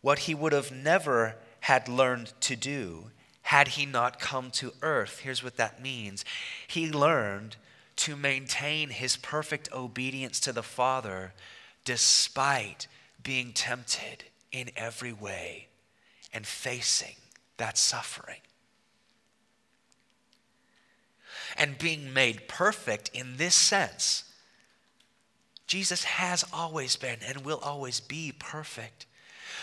what 0.00 0.20
he 0.20 0.34
would 0.34 0.52
have 0.52 0.72
never 0.72 1.36
had 1.60 1.88
learned 1.88 2.32
to 2.40 2.54
do 2.56 3.10
had 3.46 3.68
he 3.68 3.86
not 3.86 4.18
come 4.18 4.50
to 4.50 4.72
earth. 4.82 5.20
Here's 5.20 5.42
what 5.42 5.56
that 5.56 5.80
means 5.80 6.24
He 6.66 6.90
learned 6.90 7.56
to 7.96 8.16
maintain 8.16 8.90
his 8.90 9.16
perfect 9.16 9.72
obedience 9.72 10.40
to 10.40 10.52
the 10.52 10.64
Father 10.64 11.32
despite 11.84 12.88
being 13.22 13.52
tempted 13.52 14.24
in 14.50 14.70
every 14.76 15.12
way 15.12 15.68
and 16.34 16.44
facing 16.44 17.14
that 17.56 17.78
suffering. 17.78 18.40
And 21.56 21.78
being 21.78 22.12
made 22.12 22.48
perfect 22.48 23.10
in 23.14 23.36
this 23.36 23.54
sense, 23.54 24.24
Jesus 25.68 26.02
has 26.02 26.44
always 26.52 26.96
been 26.96 27.18
and 27.24 27.44
will 27.44 27.60
always 27.62 28.00
be 28.00 28.32
perfect 28.36 29.06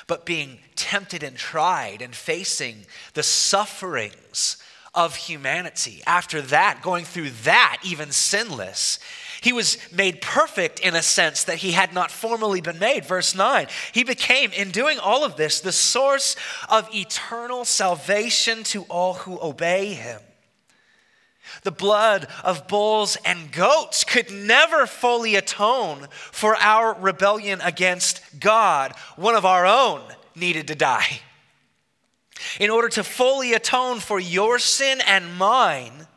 but 0.07 0.25
being 0.25 0.59
tempted 0.75 1.23
and 1.23 1.37
tried 1.37 2.01
and 2.01 2.15
facing 2.15 2.85
the 3.13 3.23
sufferings 3.23 4.57
of 4.93 5.15
humanity. 5.15 6.03
After 6.05 6.41
that, 6.41 6.81
going 6.81 7.05
through 7.05 7.31
that, 7.43 7.79
even 7.83 8.11
sinless, 8.11 8.99
he 9.41 9.51
was 9.51 9.77
made 9.91 10.21
perfect 10.21 10.79
in 10.79 10.95
a 10.95 11.01
sense 11.01 11.43
that 11.45 11.57
he 11.57 11.71
had 11.71 11.93
not 11.93 12.11
formerly 12.11 12.61
been 12.61 12.79
made. 12.79 13.03
Verse 13.03 13.35
9, 13.35 13.67
he 13.91 14.03
became, 14.03 14.51
in 14.51 14.71
doing 14.71 14.99
all 14.99 15.25
of 15.25 15.35
this, 15.35 15.59
the 15.59 15.71
source 15.71 16.35
of 16.69 16.87
eternal 16.93 17.65
salvation 17.65 18.63
to 18.63 18.83
all 18.83 19.15
who 19.15 19.41
obey 19.41 19.93
him. 19.93 20.21
The 21.63 21.71
blood 21.71 22.27
of 22.43 22.67
bulls 22.67 23.17
and 23.25 23.51
goats 23.51 24.03
could 24.03 24.31
never 24.31 24.87
fully 24.87 25.35
atone 25.35 26.07
for 26.11 26.55
our 26.55 26.93
rebellion 26.93 27.61
against 27.61 28.21
God. 28.39 28.93
One 29.15 29.35
of 29.35 29.45
our 29.45 29.65
own 29.65 30.01
needed 30.35 30.67
to 30.67 30.75
die. 30.75 31.21
In 32.59 32.69
order 32.69 32.89
to 32.89 33.03
fully 33.03 33.53
atone 33.53 33.99
for 33.99 34.19
your 34.19 34.59
sin 34.59 34.99
and 35.05 35.35
mine, 35.35 36.07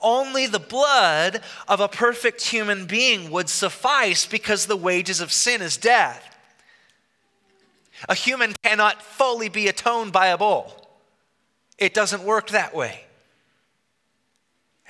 only 0.00 0.46
the 0.46 0.58
blood 0.58 1.40
of 1.68 1.80
a 1.80 1.88
perfect 1.88 2.42
human 2.42 2.86
being 2.86 3.30
would 3.30 3.48
suffice 3.48 4.26
because 4.26 4.66
the 4.66 4.76
wages 4.76 5.20
of 5.20 5.32
sin 5.32 5.62
is 5.62 5.76
death. 5.76 6.28
A 8.08 8.14
human 8.14 8.54
cannot 8.62 9.00
fully 9.00 9.48
be 9.48 9.68
atoned 9.68 10.12
by 10.12 10.26
a 10.28 10.38
bull, 10.38 10.88
it 11.78 11.94
doesn't 11.94 12.24
work 12.24 12.50
that 12.50 12.74
way 12.74 13.04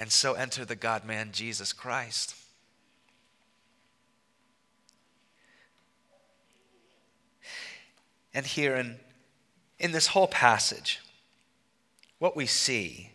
and 0.03 0.11
so 0.11 0.33
enter 0.33 0.65
the 0.65 0.75
God 0.75 1.05
man, 1.05 1.29
Jesus 1.31 1.73
Christ. 1.73 2.35
And 8.35 8.45
here 8.45 8.75
in, 8.75 8.97
in 9.79 9.93
this 9.93 10.09
whole 10.09 10.27
passage, 10.27 10.99
what 12.19 12.35
we 12.35 12.47
see 12.47 13.13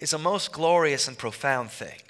is 0.00 0.12
a 0.12 0.18
most 0.18 0.50
glorious 0.50 1.06
and 1.06 1.16
profound 1.16 1.70
thing. 1.70 2.00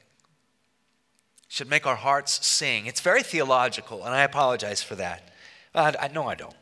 Should 1.49 1.69
make 1.69 1.87
our 1.87 1.97
hearts 1.97 2.47
sing. 2.47 2.87
It's 2.87 3.03
very 3.03 3.23
theological, 3.23 4.07
and 4.07 4.15
I 4.15 4.23
apologize 4.23 4.83
for 4.83 4.95
that. 4.95 5.35
I, 5.75 6.09
no, 6.09 6.27
I 6.27 6.35
don't. 6.35 6.57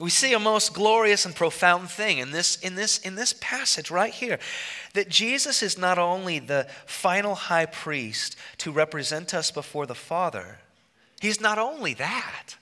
We 0.00 0.08
see 0.08 0.32
a 0.32 0.38
most 0.38 0.72
glorious 0.72 1.26
and 1.26 1.36
profound 1.36 1.90
thing 1.90 2.18
in 2.18 2.30
this, 2.30 2.56
in, 2.56 2.74
this, 2.74 2.98
in 2.98 3.16
this 3.16 3.34
passage 3.38 3.90
right 3.90 4.12
here 4.12 4.38
that 4.94 5.10
Jesus 5.10 5.62
is 5.62 5.76
not 5.76 5.98
only 5.98 6.38
the 6.38 6.66
final 6.86 7.34
high 7.34 7.66
priest 7.66 8.34
to 8.58 8.72
represent 8.72 9.34
us 9.34 9.50
before 9.50 9.84
the 9.84 9.94
Father, 9.94 10.58
he's 11.20 11.38
not 11.38 11.58
only 11.58 11.92
that, 11.94 12.56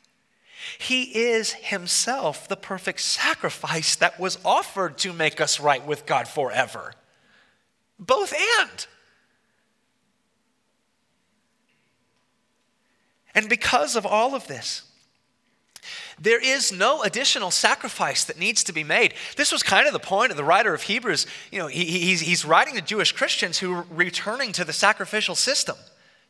he 0.81 1.05
is 1.17 1.53
himself 1.53 2.49
the 2.49 2.57
perfect 2.57 3.01
sacrifice 3.01 3.95
that 3.95 4.19
was 4.19 4.39
offered 4.45 4.99
to 4.99 5.13
make 5.13 5.41
us 5.41 5.61
right 5.61 5.87
with 5.87 6.07
God 6.07 6.27
forever. 6.27 6.93
Both 8.01 8.35
and. 8.61 8.87
And 13.33 13.49
because 13.49 13.95
of 13.95 14.05
all 14.05 14.35
of 14.35 14.49
this, 14.49 14.88
there 16.21 16.41
is 16.41 16.73
no 16.73 17.03
additional 17.03 17.51
sacrifice 17.51 18.25
that 18.25 18.39
needs 18.39 18.65
to 18.65 18.73
be 18.73 18.85
made. 18.85 19.15
This 19.37 19.53
was 19.53 19.63
kind 19.63 19.87
of 19.87 19.93
the 19.93 19.99
point 19.99 20.31
of 20.31 20.37
the 20.37 20.45
writer 20.45 20.75
of 20.75 20.83
Hebrews. 20.83 21.27
You 21.53 21.61
know, 21.61 21.67
he, 21.69 21.85
he's, 21.85 22.21
he's 22.21 22.45
writing 22.45 22.75
to 22.75 22.83
Jewish 22.83 23.13
Christians 23.13 23.59
who 23.59 23.71
were 23.71 23.87
returning 23.91 24.53
to 24.53 24.65
the 24.65 24.73
sacrificial 24.73 25.35
system. 25.35 25.77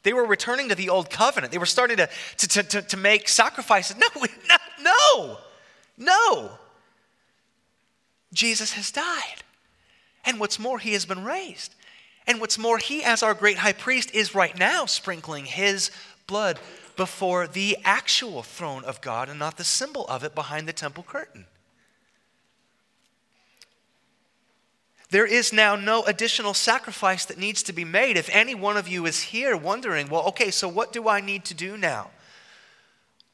They 0.03 0.13
were 0.13 0.27
returning 0.27 0.69
to 0.69 0.75
the 0.75 0.91
old 0.91 1.11
covenant. 1.11 1.53
They 1.53 1.59
were 1.59 1.67
starting 1.67 1.97
to, 1.97 2.09
to, 2.39 2.63
to, 2.63 2.83
to 2.83 2.97
make 2.97 3.29
sacrifices. 3.29 3.97
No, 4.17 4.25
no, 4.49 4.59
no, 4.81 5.39
no. 5.97 6.51
Jesus 8.33 8.73
has 8.73 8.91
died. 8.91 9.43
And 10.25 10.39
what's 10.39 10.59
more, 10.59 10.79
he 10.79 10.93
has 10.93 11.07
been 11.07 11.25
raised. 11.25 11.75
And 12.27 12.41
what's 12.41 12.59
more, 12.59 12.79
he, 12.79 13.03
as 13.03 13.23
our 13.23 13.35
great 13.35 13.59
high 13.59 13.73
priest, 13.73 14.15
is 14.15 14.35
right 14.35 14.57
now 14.57 14.85
sprinkling 14.85 15.47
his 15.47 15.91
blood 16.29 16.61
before 16.97 17.49
the 17.49 17.77
actual 17.85 18.45
throne 18.45 18.85
of 18.85 19.01
God 19.01 19.29
and 19.29 19.39
not 19.41 19.57
the 19.57 19.65
symbol 19.65 20.07
of 20.07 20.23
it 20.23 20.37
behind 20.37 20.69
the 20.69 20.73
temple 20.73 21.03
curtain. 21.03 21.47
There 25.11 25.27
is 25.27 25.53
now 25.53 25.75
no 25.75 26.05
additional 26.05 26.55
sacrifice 26.55 27.25
that 27.25 27.39
needs 27.39 27.63
to 27.65 27.73
be 27.73 27.85
made. 27.85 28.17
If 28.17 28.29
any 28.31 28.55
one 28.55 28.77
of 28.77 28.87
you 28.87 29.07
is 29.07 29.23
here 29.23 29.57
wondering, 29.57 30.09
well, 30.09 30.27
okay, 30.29 30.51
so 30.51 30.69
what 30.69 30.93
do 30.93 31.09
I 31.09 31.21
need 31.21 31.45
to 31.47 31.55
do 31.55 31.77
now? 31.77 32.11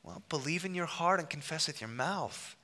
Well, 0.05 0.23
believe 0.29 0.65
in 0.65 0.75
your 0.75 0.87
heart 0.87 1.19
and 1.19 1.29
confess 1.29 1.67
with 1.67 1.81
your 1.81 1.89
mouth. 1.89 2.55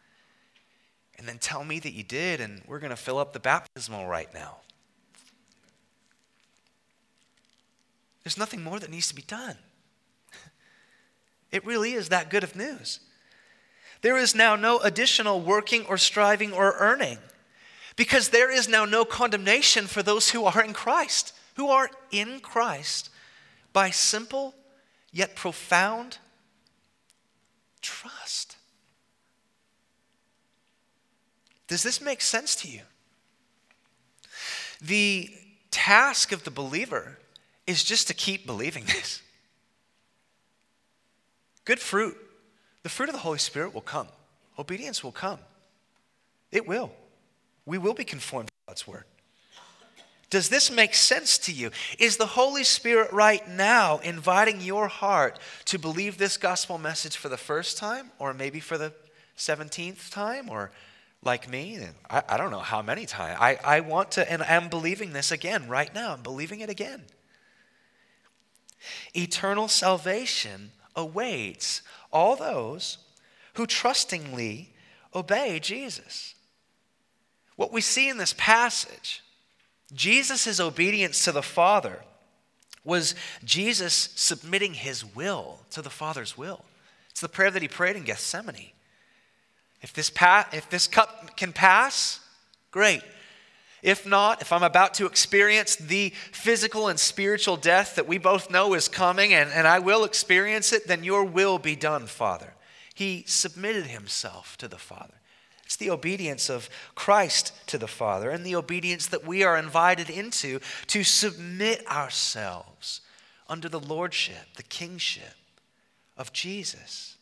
And 1.18 1.26
then 1.26 1.38
tell 1.38 1.64
me 1.64 1.80
that 1.80 1.92
you 1.92 2.04
did, 2.04 2.40
and 2.40 2.62
we're 2.66 2.78
going 2.78 2.90
to 2.90 2.96
fill 2.96 3.18
up 3.18 3.32
the 3.32 3.40
baptismal 3.40 4.06
right 4.06 4.32
now. 4.32 4.58
There's 8.22 8.38
nothing 8.38 8.62
more 8.62 8.78
that 8.78 8.90
needs 8.90 9.08
to 9.08 9.14
be 9.14 9.22
done. 9.22 9.56
It 11.52 11.64
really 11.64 11.92
is 11.92 12.08
that 12.08 12.30
good 12.30 12.44
of 12.44 12.56
news. 12.56 13.00
There 14.02 14.16
is 14.16 14.34
now 14.34 14.56
no 14.56 14.78
additional 14.78 15.40
working 15.40 15.84
or 15.86 15.98
striving 15.98 16.52
or 16.52 16.74
earning 16.78 17.18
because 17.96 18.30
there 18.30 18.50
is 18.50 18.68
now 18.68 18.84
no 18.84 19.04
condemnation 19.04 19.86
for 19.86 20.02
those 20.02 20.30
who 20.30 20.46
are 20.46 20.62
in 20.62 20.72
Christ, 20.72 21.34
who 21.56 21.68
are 21.68 21.90
in 22.10 22.40
Christ 22.40 23.10
by 23.72 23.90
simple 23.90 24.54
yet 25.12 25.36
profound 25.36 26.18
trust. 27.82 28.56
Does 31.68 31.82
this 31.82 32.00
make 32.00 32.20
sense 32.20 32.54
to 32.56 32.68
you? 32.68 32.80
The 34.80 35.30
task 35.70 36.32
of 36.32 36.44
the 36.44 36.50
believer 36.50 37.18
is 37.66 37.84
just 37.84 38.08
to 38.08 38.14
keep 38.14 38.46
believing 38.46 38.84
this. 38.86 39.22
Good 41.70 41.78
fruit. 41.78 42.16
The 42.82 42.88
fruit 42.88 43.10
of 43.10 43.14
the 43.14 43.20
Holy 43.20 43.38
Spirit 43.38 43.72
will 43.72 43.80
come. 43.80 44.08
Obedience 44.58 45.04
will 45.04 45.12
come. 45.12 45.38
It 46.50 46.66
will. 46.66 46.90
We 47.64 47.78
will 47.78 47.94
be 47.94 48.02
conformed 48.02 48.48
to 48.48 48.54
God's 48.66 48.88
word. 48.88 49.04
Does 50.30 50.48
this 50.48 50.68
make 50.68 50.94
sense 50.94 51.38
to 51.38 51.52
you? 51.52 51.70
Is 52.00 52.16
the 52.16 52.26
Holy 52.26 52.64
Spirit 52.64 53.12
right 53.12 53.48
now 53.48 53.98
inviting 53.98 54.60
your 54.60 54.88
heart 54.88 55.38
to 55.66 55.78
believe 55.78 56.18
this 56.18 56.36
gospel 56.36 56.76
message 56.76 57.16
for 57.16 57.28
the 57.28 57.36
first 57.36 57.78
time, 57.78 58.10
or 58.18 58.34
maybe 58.34 58.58
for 58.58 58.76
the 58.76 58.92
17th 59.38 60.10
time, 60.10 60.50
or 60.50 60.72
like 61.22 61.48
me? 61.48 61.78
I, 62.10 62.24
I 62.30 62.36
don't 62.36 62.50
know 62.50 62.58
how 62.58 62.82
many 62.82 63.06
times. 63.06 63.38
I, 63.40 63.60
I 63.64 63.78
want 63.78 64.10
to, 64.12 64.28
and 64.28 64.42
I'm 64.42 64.70
believing 64.70 65.12
this 65.12 65.30
again 65.30 65.68
right 65.68 65.94
now. 65.94 66.14
I'm 66.14 66.22
believing 66.22 66.62
it 66.62 66.68
again. 66.68 67.04
Eternal 69.14 69.68
salvation 69.68 70.72
awaits 70.96 71.82
all 72.12 72.36
those 72.36 72.98
who 73.54 73.66
trustingly 73.66 74.70
obey 75.14 75.58
Jesus. 75.60 76.34
What 77.56 77.72
we 77.72 77.80
see 77.80 78.08
in 78.08 78.16
this 78.16 78.34
passage, 78.36 79.22
Jesus' 79.92 80.60
obedience 80.60 81.24
to 81.24 81.32
the 81.32 81.42
Father 81.42 82.00
was 82.84 83.14
Jesus 83.44 84.10
submitting 84.14 84.74
his 84.74 85.04
will 85.04 85.60
to 85.70 85.82
the 85.82 85.90
Father's 85.90 86.38
will. 86.38 86.64
It's 87.10 87.20
the 87.20 87.28
prayer 87.28 87.50
that 87.50 87.62
he 87.62 87.68
prayed 87.68 87.96
in 87.96 88.04
Gethsemane. 88.04 88.70
If 89.82 89.92
this, 89.92 90.10
pa- 90.10 90.48
if 90.52 90.68
this 90.70 90.86
cup 90.86 91.36
can 91.36 91.52
pass, 91.52 92.20
great. 92.70 93.02
If 93.82 94.06
not, 94.06 94.42
if 94.42 94.52
I'm 94.52 94.62
about 94.62 94.94
to 94.94 95.06
experience 95.06 95.76
the 95.76 96.10
physical 96.32 96.88
and 96.88 97.00
spiritual 97.00 97.56
death 97.56 97.94
that 97.94 98.06
we 98.06 98.18
both 98.18 98.50
know 98.50 98.74
is 98.74 98.88
coming 98.88 99.32
and, 99.32 99.50
and 99.50 99.66
I 99.66 99.78
will 99.78 100.04
experience 100.04 100.72
it, 100.72 100.86
then 100.86 101.02
your 101.04 101.24
will 101.24 101.58
be 101.58 101.76
done, 101.76 102.06
Father. 102.06 102.54
He 102.94 103.24
submitted 103.26 103.86
himself 103.86 104.58
to 104.58 104.68
the 104.68 104.78
Father. 104.78 105.14
It's 105.64 105.76
the 105.76 105.90
obedience 105.90 106.50
of 106.50 106.68
Christ 106.94 107.52
to 107.68 107.78
the 107.78 107.86
Father 107.86 108.30
and 108.30 108.44
the 108.44 108.56
obedience 108.56 109.06
that 109.06 109.24
we 109.24 109.44
are 109.44 109.56
invited 109.56 110.10
into 110.10 110.58
to 110.88 111.04
submit 111.04 111.86
ourselves 111.86 113.00
under 113.48 113.68
the 113.68 113.80
lordship, 113.80 114.56
the 114.56 114.62
kingship 114.64 115.34
of 116.16 116.32
Jesus. 116.32 117.16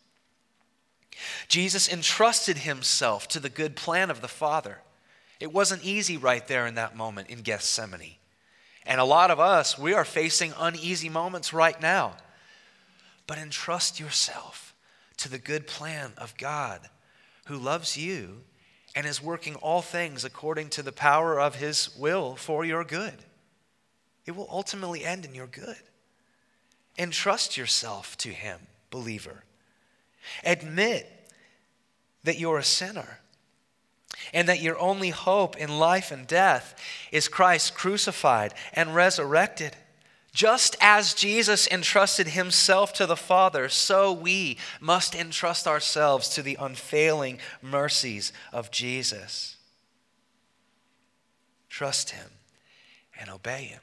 Jesus 1.47 1.89
entrusted 1.89 2.59
himself 2.59 3.29
to 3.29 3.39
the 3.39 3.49
good 3.49 3.77
plan 3.77 4.11
of 4.11 4.21
the 4.21 4.29
Father. 4.29 4.79
It 5.41 5.53
wasn't 5.53 5.85
easy 5.85 6.17
right 6.17 6.47
there 6.47 6.67
in 6.67 6.75
that 6.75 6.97
moment 6.97 7.31
in 7.31 7.43
Gethsemane. 7.43 8.17
And 8.85 9.01
a 9.01 9.05
lot 9.05 9.31
of 9.31 9.39
us, 9.39 9.79
we 9.79 9.93
are 9.93 10.05
facing 10.05 10.53
uneasy 10.59 11.09
moments 11.09 11.53
right 11.53 11.81
now. 11.81 12.15
But 13.27 13.39
entrust 13.39 14.01
yourself 14.01 14.75
to 15.19 15.29
the 15.29 15.39
good 15.39 15.67
plan 15.67 16.13
of 16.17 16.37
God 16.37 16.81
who 17.47 17.57
loves 17.57 17.97
you 17.97 18.43
and 18.95 19.07
is 19.07 19.23
working 19.23 19.55
all 19.57 19.83
things 19.83 20.25
according 20.25 20.71
to 20.71 20.83
the 20.83 20.93
power 20.93 21.39
of 21.39 21.57
his 21.57 21.95
will 21.97 22.35
for 22.35 22.65
your 22.65 22.85
good. 22.85 23.15
It 24.27 24.35
will 24.35 24.49
ultimately 24.51 25.05
end 25.05 25.25
in 25.25 25.35
your 25.35 25.47
good. 25.47 25.77
Entrust 26.99 27.57
yourself 27.57 28.17
to 28.19 28.31
him, 28.31 28.59
believer. 28.91 29.45
Admit 30.45 31.07
that 32.25 32.39
you're 32.39 32.59
a 32.59 32.65
sinner 32.65 33.21
and 34.33 34.49
that 34.49 34.61
your 34.61 34.79
only 34.79 35.11
hope 35.11 35.57
in 35.57 35.79
life 35.79 36.11
and 36.11 36.27
death 36.27 36.75
is 37.13 37.29
Christ 37.29 37.75
crucified 37.75 38.55
and 38.73 38.95
resurrected. 38.95 39.77
Just 40.33 40.77
as 40.81 41.15
Jesus 41.15 41.67
entrusted 41.67 42.29
himself 42.29 42.93
to 42.95 43.07
the 43.07 43.17
Father, 43.17 43.69
so 43.69 44.13
we 44.13 44.59
must 44.81 45.15
entrust 45.15 45.67
ourselves 45.67 46.29
to 46.31 46.43
the 46.43 46.57
unfailing 46.61 47.39
mercies 47.61 48.33
of 48.53 48.71
Jesus. 48.71 49.57
Trust 51.69 52.11
him 52.11 52.31
and 53.19 53.31
obey 53.31 53.65
him. 53.65 53.81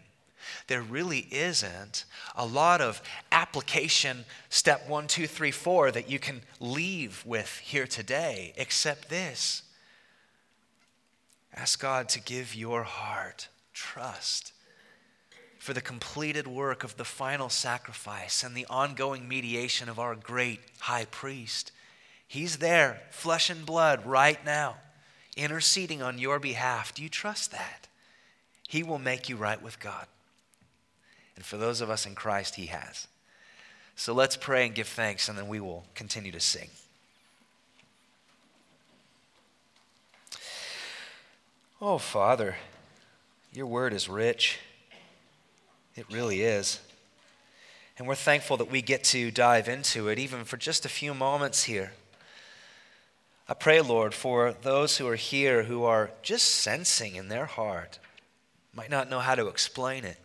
There 0.67 0.81
really 0.81 1.27
isn't 1.31 2.05
a 2.35 2.45
lot 2.45 2.81
of 2.81 3.01
application, 3.31 4.25
step 4.49 4.87
one, 4.87 5.07
two, 5.07 5.27
three, 5.27 5.51
four, 5.51 5.91
that 5.91 6.09
you 6.09 6.19
can 6.19 6.41
leave 6.59 7.23
with 7.25 7.57
here 7.59 7.87
today, 7.87 8.53
except 8.55 9.09
this 9.09 9.63
Ask 11.55 11.79
God 11.81 12.09
to 12.09 12.21
give 12.21 12.53
your 12.53 12.83
heart 12.83 13.47
trust 13.73 14.51
for 15.57 15.73
the 15.73 15.81
completed 15.81 16.45
work 16.47 16.83
of 16.83 16.97
the 16.97 17.05
final 17.05 17.49
sacrifice 17.49 18.43
and 18.43 18.53
the 18.53 18.67
ongoing 18.69 19.27
mediation 19.27 19.89
of 19.89 19.97
our 19.97 20.15
great 20.15 20.59
high 20.81 21.05
priest. 21.05 21.71
He's 22.27 22.57
there, 22.57 23.01
flesh 23.09 23.49
and 23.49 23.65
blood, 23.65 24.05
right 24.05 24.43
now, 24.45 24.75
interceding 25.37 26.01
on 26.01 26.19
your 26.19 26.39
behalf. 26.39 26.93
Do 26.93 27.01
you 27.01 27.09
trust 27.09 27.51
that? 27.51 27.87
He 28.67 28.83
will 28.83 28.99
make 28.99 29.29
you 29.29 29.37
right 29.37 29.61
with 29.61 29.79
God. 29.79 30.05
And 31.35 31.45
for 31.45 31.57
those 31.57 31.81
of 31.81 31.89
us 31.89 32.05
in 32.05 32.15
Christ, 32.15 32.55
He 32.55 32.67
has. 32.67 33.07
So 33.95 34.13
let's 34.13 34.35
pray 34.35 34.65
and 34.65 34.75
give 34.75 34.87
thanks, 34.87 35.29
and 35.29 35.37
then 35.37 35.47
we 35.47 35.59
will 35.59 35.85
continue 35.95 36.31
to 36.31 36.39
sing. 36.39 36.69
Oh, 41.87 41.99
Father, 41.99 42.55
your 43.53 43.67
word 43.67 43.93
is 43.93 44.09
rich. 44.09 44.57
It 45.95 46.07
really 46.11 46.41
is. 46.41 46.79
And 47.99 48.07
we're 48.07 48.15
thankful 48.15 48.57
that 48.57 48.71
we 48.71 48.81
get 48.81 49.03
to 49.03 49.29
dive 49.29 49.69
into 49.69 50.07
it, 50.07 50.17
even 50.17 50.45
for 50.45 50.57
just 50.57 50.83
a 50.85 50.89
few 50.89 51.13
moments 51.13 51.65
here. 51.65 51.93
I 53.47 53.53
pray, 53.53 53.81
Lord, 53.81 54.15
for 54.15 54.51
those 54.51 54.97
who 54.97 55.07
are 55.07 55.15
here 55.15 55.65
who 55.65 55.83
are 55.83 56.09
just 56.23 56.45
sensing 56.45 57.13
in 57.13 57.27
their 57.27 57.45
heart, 57.45 57.99
might 58.73 58.89
not 58.89 59.07
know 59.07 59.19
how 59.19 59.35
to 59.35 59.47
explain 59.47 60.05
it, 60.05 60.17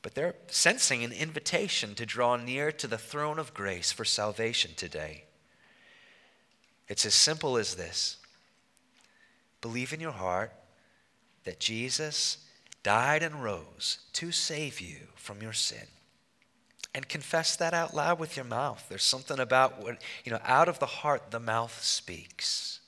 but 0.00 0.14
they're 0.14 0.36
sensing 0.46 1.02
an 1.02 1.10
invitation 1.10 1.96
to 1.96 2.06
draw 2.06 2.36
near 2.36 2.70
to 2.70 2.86
the 2.86 2.98
throne 2.98 3.40
of 3.40 3.52
grace 3.52 3.90
for 3.90 4.04
salvation 4.04 4.70
today. 4.76 5.24
It's 6.86 7.04
as 7.04 7.14
simple 7.14 7.56
as 7.56 7.74
this 7.74 8.18
believe 9.62 9.94
in 9.94 10.00
your 10.00 10.12
heart 10.12 10.52
that 11.44 11.58
Jesus 11.58 12.44
died 12.82 13.22
and 13.22 13.42
rose 13.42 13.98
to 14.12 14.30
save 14.30 14.80
you 14.80 14.96
from 15.14 15.40
your 15.40 15.54
sin. 15.54 15.86
And 16.94 17.08
confess 17.08 17.56
that 17.56 17.72
out 17.72 17.94
loud 17.94 18.18
with 18.18 18.36
your 18.36 18.44
mouth. 18.44 18.84
There's 18.90 19.02
something 19.02 19.38
about 19.38 19.82
what, 19.82 20.02
you 20.24 20.32
know, 20.32 20.40
out 20.44 20.68
of 20.68 20.78
the 20.78 20.84
heart 20.86 21.30
the 21.30 21.40
mouth 21.40 21.82
speaks. 21.82 22.80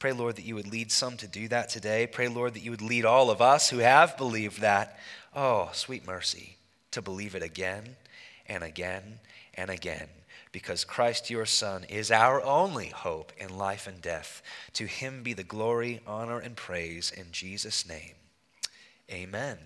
Pray, 0.00 0.10
Lord, 0.10 0.34
that 0.36 0.44
you 0.44 0.56
would 0.56 0.66
lead 0.66 0.90
some 0.90 1.16
to 1.18 1.28
do 1.28 1.46
that 1.48 1.68
today. 1.68 2.08
Pray, 2.08 2.26
Lord, 2.26 2.54
that 2.54 2.64
you 2.64 2.72
would 2.72 2.82
lead 2.82 3.04
all 3.04 3.30
of 3.30 3.40
us 3.40 3.70
who 3.70 3.78
have 3.78 4.16
believed 4.16 4.62
that, 4.62 4.98
oh, 5.36 5.68
sweet 5.72 6.04
mercy, 6.06 6.56
to 6.90 7.02
believe 7.02 7.36
it 7.36 7.42
again 7.42 7.96
and 8.46 8.64
again 8.64 9.20
and 9.54 9.70
again 9.70 10.08
because 10.52 10.84
Christ 10.84 11.30
your 11.30 11.46
Son 11.46 11.84
is 11.84 12.10
our 12.10 12.42
only 12.42 12.88
hope 12.88 13.32
in 13.38 13.56
life 13.56 13.86
and 13.86 14.00
death. 14.02 14.42
To 14.74 14.86
him 14.86 15.22
be 15.22 15.32
the 15.32 15.44
glory, 15.44 16.00
honor, 16.06 16.38
and 16.38 16.56
praise 16.56 17.10
in 17.10 17.26
Jesus' 17.30 17.88
name. 17.88 18.14
Amen. 19.10 19.58